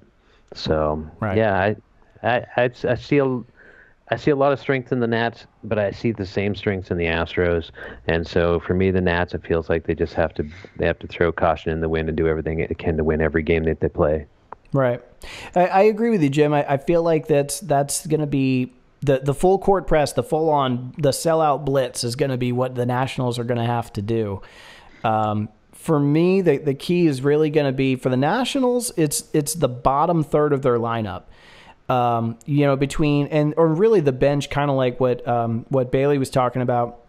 [0.54, 1.38] So Right.
[1.38, 1.76] yeah, I,
[2.24, 3.41] I, I, I see a,
[4.10, 6.91] I see a lot of strength in the Nats, but I see the same strengths
[6.91, 7.72] in the Astros.
[8.08, 11.00] And so for me, the Nats, it feels like they just have to they have
[11.00, 13.64] to throw caution in the wind and do everything it can to win every game
[13.64, 14.28] that they play.
[14.74, 15.02] Right.
[15.56, 16.54] I, I agree with you, Jim.
[16.54, 20.24] I, I feel like that's that's going to be the the full court press, the
[20.24, 23.66] full on the sellout blitz is going to be what the Nationals are going to
[23.66, 24.41] have to do.
[25.04, 25.50] Um,
[25.86, 28.91] for me, the the key is really going to be for the Nationals.
[28.97, 31.25] It's it's the bottom third of their lineup.
[31.88, 35.91] Um, you know, between and or really the bench, kind of like what um, what
[35.91, 37.01] Bailey was talking about.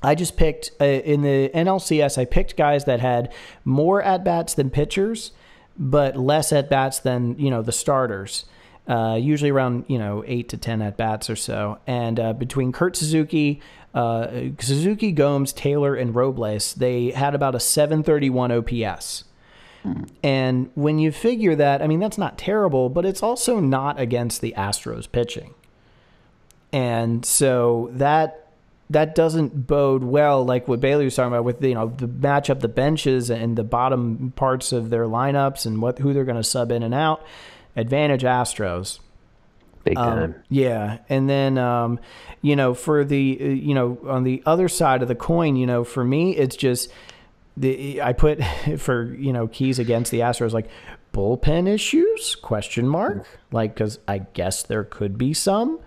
[0.00, 2.18] I just picked uh, in the NLCS.
[2.18, 3.32] I picked guys that had
[3.64, 5.32] more at bats than pitchers,
[5.76, 8.44] but less at bats than you know the starters.
[8.86, 11.80] Uh, usually around you know eight to ten at bats or so.
[11.88, 13.60] And uh, between Kurt Suzuki,
[13.94, 14.28] uh,
[14.58, 19.24] Suzuki, Gomes, Taylor, and Robles, they had about a 731 OPS.
[20.22, 24.40] And when you figure that, I mean that's not terrible, but it's also not against
[24.40, 25.54] the Astros pitching.
[26.72, 28.48] And so that
[28.90, 32.60] that doesn't bode well, like what Bailey was talking about with you know the matchup,
[32.60, 36.44] the benches and the bottom parts of their lineups and what who they're going to
[36.44, 37.24] sub in and out.
[37.76, 38.98] Advantage Astros.
[39.84, 42.00] Big Um, yeah, and then um,
[42.42, 45.66] you know for the uh, you know on the other side of the coin, you
[45.66, 46.90] know for me it's just
[47.56, 48.42] the I put
[48.78, 50.68] for you know keys against the Astros like
[51.12, 52.36] bullpen issues?
[52.36, 53.26] Question mark.
[53.52, 55.80] Like because I guess there could be some.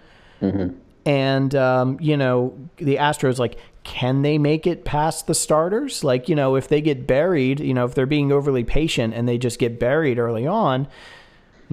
[1.06, 6.04] And um, you know the Astros like can they make it past the starters?
[6.04, 9.28] Like you know if they get buried you know if they're being overly patient and
[9.28, 10.88] they just get buried early on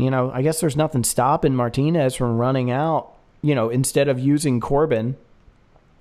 [0.01, 4.18] you know I guess there's nothing stopping Martinez from running out you know instead of
[4.18, 5.16] using Corbin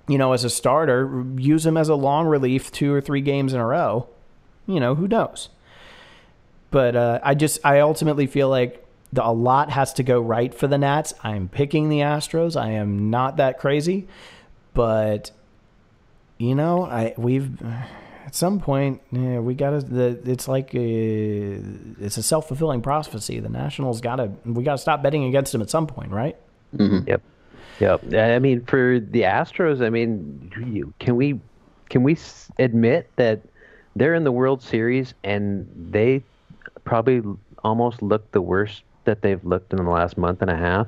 [0.08, 3.52] you know as a starter use him as a long relief two or three games
[3.52, 4.08] in a row
[4.66, 5.48] you know who knows
[6.70, 10.54] but uh, I just I ultimately feel like the, a lot has to go right
[10.54, 11.12] for the Nats.
[11.22, 12.60] I'm picking the Astros.
[12.60, 14.06] I am not that crazy,
[14.72, 15.32] but
[16.38, 17.50] you know, I we've
[18.26, 19.80] at some point yeah, we got to.
[19.80, 21.60] The it's like a,
[22.00, 23.40] it's a self fulfilling prophecy.
[23.40, 26.36] The Nationals got to we got to stop betting against them at some point, right?
[26.76, 27.08] Mm-hmm.
[27.08, 27.22] Yep.
[27.80, 28.14] Yep.
[28.14, 31.40] I mean, for the Astros, I mean, you- can we
[31.88, 32.16] can we
[32.58, 33.40] admit that
[33.96, 36.22] they're in the World Series and they
[36.84, 37.22] probably
[37.64, 40.86] almost look the worst that they've looked in the last month and a half?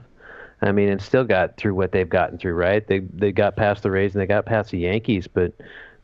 [0.65, 2.87] I mean, and still got through what they've gotten through, right?
[2.87, 5.53] They they got past the Rays and they got past the Yankees, but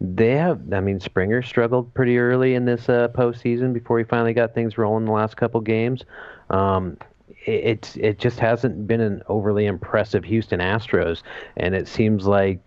[0.01, 0.61] they have.
[0.72, 4.78] I mean, Springer struggled pretty early in this uh, postseason before he finally got things
[4.78, 6.05] rolling the last couple games.
[6.51, 6.96] Um,
[7.44, 11.22] it, it's it just hasn't been an overly impressive Houston Astros,
[11.57, 12.61] and it seems like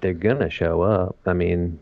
[0.00, 1.16] they're gonna show up.
[1.26, 1.78] I mean,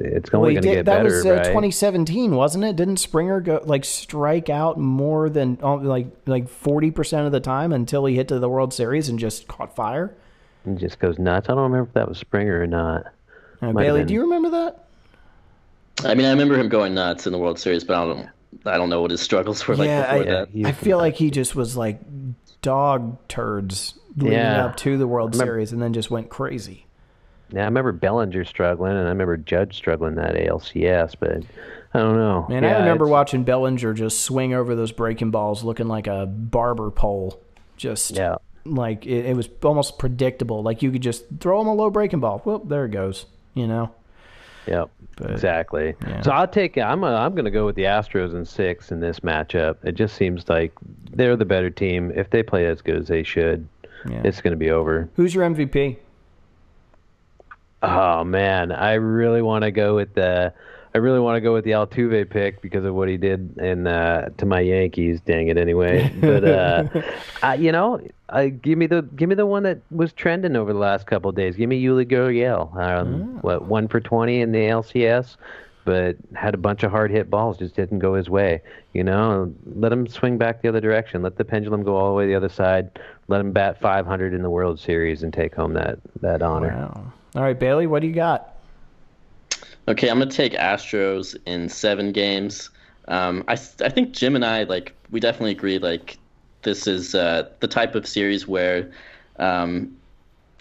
[0.00, 1.44] it's only he gonna did- get that better, was uh, right?
[1.44, 2.74] 2017, wasn't it?
[2.76, 7.40] Didn't Springer go like strike out more than uh, like like 40 percent of the
[7.40, 10.14] time until he hit to the World Series and just caught fire?
[10.66, 11.48] It just goes nuts.
[11.48, 13.12] I don't remember if that was Springer or not.
[13.62, 14.84] Uh, Bailey, do you remember that?
[16.04, 18.28] I mean, I remember him going nuts in the World Series, but I don't,
[18.66, 20.48] I don't know what his struggles were like before I, that.
[20.48, 22.00] he I feel like he just was like
[22.60, 24.66] dog turds leading Yeah.
[24.66, 26.86] up to the World Remember- Series and then just went crazy.
[27.50, 31.42] Yeah, I remember Bellinger struggling, and I remember Judge struggling that ALCS, but
[31.92, 32.46] I don't know.
[32.48, 36.06] Man, Yeah, I remember it's- watching Bellinger just swing over those breaking balls looking like
[36.06, 37.38] a barber pole.
[37.76, 38.36] Just Yeah.
[38.64, 40.62] like it, it was almost predictable.
[40.62, 42.40] Like you could just throw him a low breaking ball.
[42.44, 43.26] Well, there it goes.
[43.54, 43.94] You know?
[44.66, 44.90] Yep.
[45.28, 45.94] exactly.
[46.06, 46.22] yeah.
[46.22, 46.78] So I'll take.
[46.78, 47.02] I'm.
[47.04, 49.76] A, I'm going to go with the Astros in six in this matchup.
[49.82, 50.72] It just seems like
[51.12, 52.12] they're the better team.
[52.14, 53.66] If they play as good as they should,
[54.08, 54.22] Yeah.
[54.24, 55.08] it's going to be over.
[55.16, 55.96] Who's your MVP?
[57.82, 60.52] Oh man, I really want to go with the
[60.94, 63.86] I really want to go with the Altuve pick because of what he did in
[63.86, 65.20] uh, to my Yankees.
[65.22, 66.12] Dang it, anyway.
[66.20, 66.84] But uh,
[67.42, 70.72] I, you know, I, give me the give me the one that was trending over
[70.72, 71.56] the last couple of days.
[71.56, 72.76] Give me Yuli Gurriel.
[72.76, 75.36] Um, What one for twenty in the LCS,
[75.86, 78.60] but had a bunch of hard hit balls, just didn't go his way.
[78.92, 81.22] You know, let him swing back the other direction.
[81.22, 82.98] Let the pendulum go all the way the other side.
[83.28, 86.68] Let him bat 500 in the World Series and take home that that honor.
[86.68, 87.12] Wow.
[87.34, 88.51] All right, Bailey, what do you got?
[89.88, 92.70] Okay, I'm gonna take Astros in seven games.
[93.08, 96.18] Um, I I think Jim and I like we definitely agree like
[96.62, 98.90] this is uh, the type of series where,
[99.38, 99.94] um,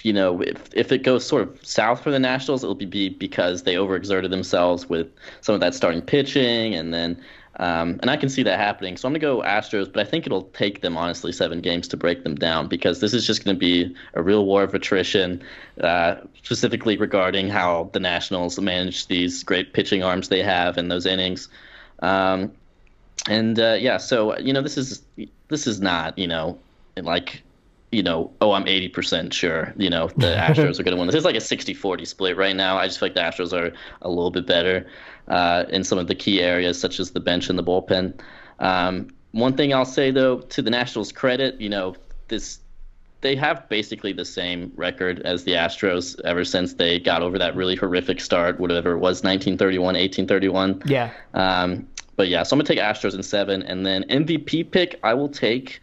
[0.02, 3.64] you know, if if it goes sort of south for the Nationals, it'll be because
[3.64, 5.08] they overexerted themselves with
[5.42, 7.22] some of that starting pitching, and then
[7.62, 8.98] um, and I can see that happening.
[8.98, 11.98] So I'm gonna go Astros, but I think it'll take them honestly seven games to
[11.98, 15.44] break them down because this is just gonna be a real war of attrition,
[15.80, 21.06] uh, specifically regarding how the Nationals manage these great pitching arms they have in those
[21.06, 21.50] innings.
[22.00, 22.52] Um,
[23.30, 25.04] and uh, yeah, so you know this is
[25.50, 26.58] this is not you know
[26.98, 27.44] like
[27.92, 31.16] you know oh I'm 80% sure you know the Astros are going to win this.
[31.16, 32.78] It's like a 60-40 split right now.
[32.78, 34.88] I just feel like the Astros are a little bit better
[35.28, 38.20] uh, in some of the key areas such as the bench and the bullpen.
[38.60, 41.96] Um, one thing I'll say though to the Nationals' credit, you know
[42.28, 42.60] this
[43.22, 47.56] they have basically the same record as the Astros ever since they got over that
[47.56, 50.82] really horrific start, whatever it was, 1931, 1831.
[50.86, 51.12] Yeah.
[51.36, 55.14] Um, but yeah, so I'm gonna take Astros in seven, and then MVP pick I
[55.14, 55.82] will take.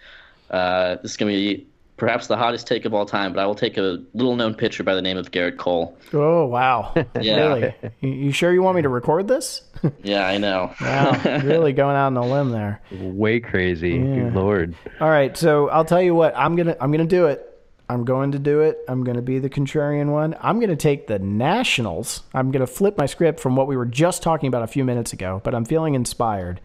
[0.51, 1.67] Uh, this is gonna be
[1.99, 4.95] perhaps the hottest take of all time, but I will take a little-known pitcher by
[4.95, 5.97] the name of Gerrit Cole.
[6.13, 6.95] Oh wow.
[7.21, 7.37] Yeah.
[7.37, 7.75] Really?
[8.01, 9.63] You, you sure you want me to record this?
[10.03, 10.75] Yeah, I know.
[10.81, 11.21] Wow.
[11.45, 12.81] really going out on a limb there.
[12.91, 14.75] Way crazy, Good lord.
[15.01, 16.37] All right, so I'll tell you what.
[16.37, 17.45] I'm gonna I'm gonna do it.
[17.89, 18.79] I'm going to do it.
[18.87, 20.37] I'm going to be the contrarian one.
[20.41, 22.23] I'm going to take the Nationals.
[22.35, 24.85] I'm going to flip my script from what we were just talking about a few
[24.85, 26.61] minutes ago, but I'm feeling inspired.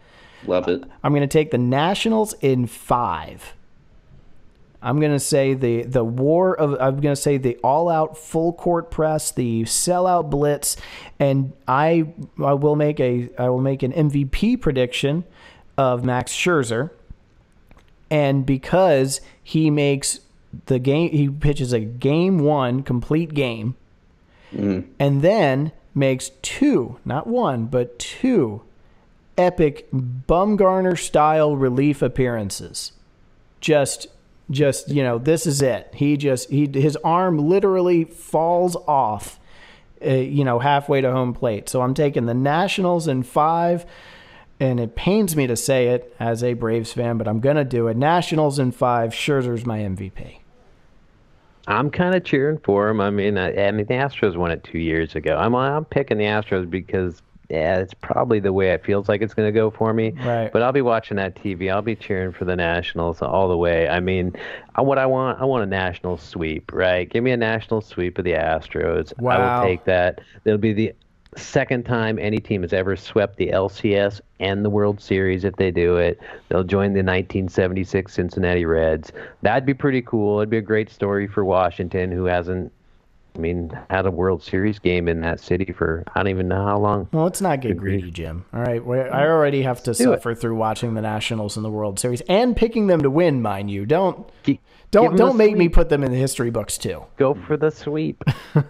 [0.45, 0.83] Love it.
[1.01, 3.53] I'm going to take the Nationals in five.
[4.83, 8.17] I'm going to say the the war of I'm going to say the all out
[8.17, 10.75] full court press, the sellout blitz,
[11.19, 12.13] and I
[12.43, 15.23] I will make a I will make an MVP prediction
[15.77, 16.91] of Max Scherzer.
[18.11, 20.19] And because he makes
[20.65, 23.75] the game he pitches a game 1 complete game
[24.53, 24.85] mm.
[24.99, 28.61] and then makes two, not one, but two
[29.37, 32.91] epic Bumgarner style relief appearances.
[33.61, 34.07] Just
[34.49, 35.89] just, you know, this is it.
[35.93, 39.39] He just he his arm literally falls off
[40.05, 41.69] uh, you know, halfway to home plate.
[41.69, 43.85] So I'm taking the Nationals in 5
[44.59, 47.87] and it pains me to say it as a Braves fan, but I'm to do
[47.87, 47.97] it.
[47.97, 50.39] Nationals in 5, Scherzer's my MVP.
[51.67, 52.99] I'm kind of cheering for him.
[52.99, 55.37] I mean, I, I mean, the Astros won it two years ago.
[55.37, 59.33] I'm I'm picking the Astros because yeah, it's probably the way it feels like it's
[59.33, 60.11] going to go for me.
[60.23, 60.51] Right.
[60.51, 61.71] But I'll be watching that TV.
[61.71, 63.87] I'll be cheering for the Nationals all the way.
[63.87, 64.35] I mean,
[64.75, 67.09] what I want, I want a national sweep, right?
[67.09, 69.17] Give me a national sweep of the Astros.
[69.19, 69.37] Wow.
[69.37, 70.21] I will take that.
[70.45, 70.93] It'll be the
[71.35, 75.71] second time any team has ever swept the LCS and the World Series if they
[75.71, 76.19] do it.
[76.49, 79.11] They'll join the 1976 Cincinnati Reds.
[79.41, 80.39] That'd be pretty cool.
[80.39, 82.71] It'd be a great story for Washington, who hasn't,
[83.35, 86.63] I mean, had a World Series game in that city for I don't even know
[86.63, 87.07] how long.
[87.11, 88.45] Well, let's not get greedy, Jim.
[88.53, 89.11] All right, I mm.
[89.13, 93.01] already have to suffer through watching the Nationals in the World Series and picking them
[93.01, 93.85] to win, mind you.
[93.85, 94.29] Don't
[94.91, 97.03] don't don't make me put them in the history books too.
[97.17, 98.23] Go for the sweep.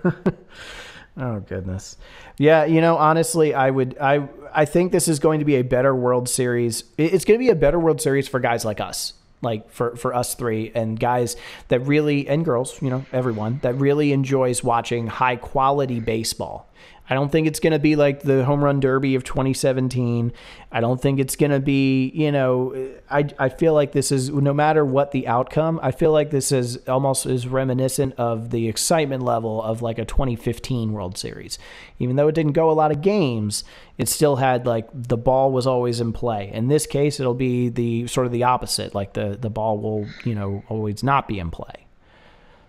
[1.18, 1.98] Oh goodness.
[2.38, 5.62] Yeah, you know, honestly, I would I I think this is going to be a
[5.62, 6.86] better World Series.
[6.98, 9.14] It's going to be a better World Series for guys like us.
[9.44, 11.36] Like for for us three and guys
[11.68, 16.70] that really and girls, you know, everyone that really enjoys watching high quality baseball.
[17.10, 20.32] I don't think it's going to be like the home run derby of 2017.
[20.72, 24.30] I don't think it's going to be, you know, I, I feel like this is,
[24.30, 28.70] no matter what the outcome, I feel like this is almost is reminiscent of the
[28.70, 31.60] excitement level of like a 2015 World Series.
[32.00, 33.66] Even though it didn't go a lot of games,
[33.98, 36.50] it still had like the ball was always in play.
[36.54, 38.96] In this case, it'll be the sort of the opposite.
[38.96, 41.86] Like the, the ball will, you know, always not be in play.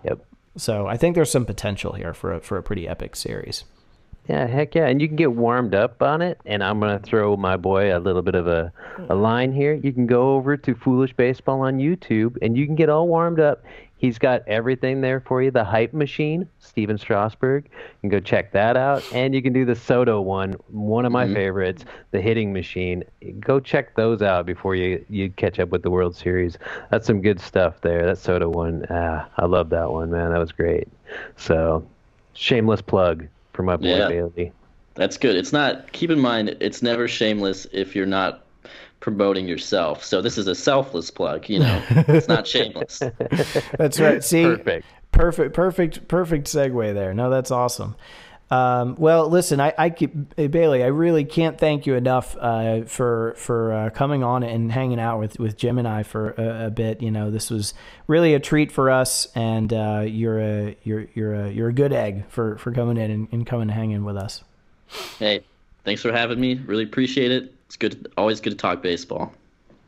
[0.02, 0.26] Yep.
[0.56, 3.62] So I think there's some potential here for a, for a pretty epic series.
[4.28, 4.86] Yeah, heck yeah.
[4.86, 6.40] And you can get warmed up on it.
[6.46, 8.72] And I'm going to throw my boy a little bit of a,
[9.10, 9.74] a line here.
[9.74, 13.40] You can go over to Foolish Baseball on YouTube and you can get all warmed
[13.40, 13.62] up.
[13.96, 15.50] He's got everything there for you.
[15.50, 17.64] The Hype Machine, Stephen Strasburg.
[17.64, 19.02] You can go check that out.
[19.14, 23.04] And you can do the Soto one, one of my favorites, the Hitting Machine.
[23.40, 26.58] Go check those out before you, you catch up with the World Series.
[26.90, 28.04] That's some good stuff there.
[28.04, 30.32] That Soto one, ah, I love that one, man.
[30.32, 30.88] That was great.
[31.36, 31.86] So,
[32.34, 34.08] shameless plug for my boy Yeah.
[34.08, 34.52] Bailey.
[34.94, 35.34] That's good.
[35.36, 35.90] It's not.
[35.92, 38.44] Keep in mind, it's never shameless if you're not
[39.00, 40.04] promoting yourself.
[40.04, 41.48] So this is a selfless plug.
[41.48, 42.98] You know, it's not shameless.
[43.78, 44.22] That's right.
[44.22, 44.86] See, Perfect.
[45.10, 47.12] perfect, perfect, perfect segue there.
[47.14, 47.96] No, that's awesome.
[48.54, 50.82] Um, well, listen, I, I keep hey, Bailey.
[50.82, 55.18] I really can't thank you enough uh, for for uh, coming on and hanging out
[55.18, 57.02] with, with Jim and I for a, a bit.
[57.02, 57.74] You know, this was
[58.06, 61.92] really a treat for us, and uh, you're a you're you're a you're a good
[61.92, 64.44] egg for, for coming in and, and coming and hanging with us.
[65.18, 65.42] hey,
[65.84, 66.54] thanks for having me.
[66.66, 67.54] Really appreciate it.
[67.66, 68.12] It's good.
[68.16, 69.32] Always good to talk baseball.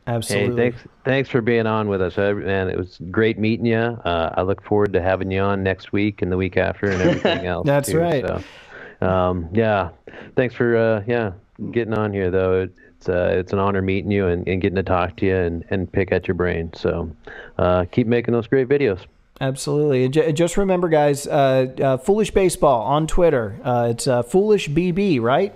[0.07, 0.63] Absolutely.
[0.63, 2.69] Hey, thanks, thanks for being on with us, man.
[2.69, 3.75] It was great meeting you.
[3.77, 7.01] Uh, I look forward to having you on next week and the week after and
[7.01, 7.65] everything else.
[7.65, 7.99] That's too.
[7.99, 8.25] right.
[8.25, 9.89] So, um, yeah,
[10.35, 11.33] thanks for uh, yeah
[11.71, 12.61] getting on here though.
[12.61, 15.35] It, it's uh, it's an honor meeting you and, and getting to talk to you
[15.35, 16.71] and, and pick at your brain.
[16.73, 17.11] So
[17.57, 19.05] uh, keep making those great videos.
[19.39, 20.09] Absolutely.
[20.33, 23.59] Just remember, guys, uh, uh, Foolish Baseball on Twitter.
[23.63, 25.53] Uh, it's uh, Foolish BB, right?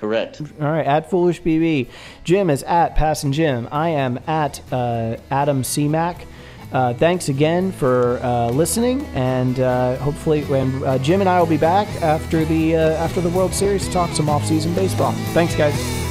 [0.00, 0.40] Correct.
[0.58, 1.86] All right, at Foolish BB.
[2.24, 3.68] Jim is at Passin' Jim.
[3.70, 6.24] I am at uh, Adam CMAC.
[6.72, 11.46] Uh, thanks again for uh, listening, and uh, hopefully, when uh, Jim and I will
[11.46, 15.12] be back after the uh, after the World Series to talk some off-season baseball.
[15.34, 16.09] Thanks, guys.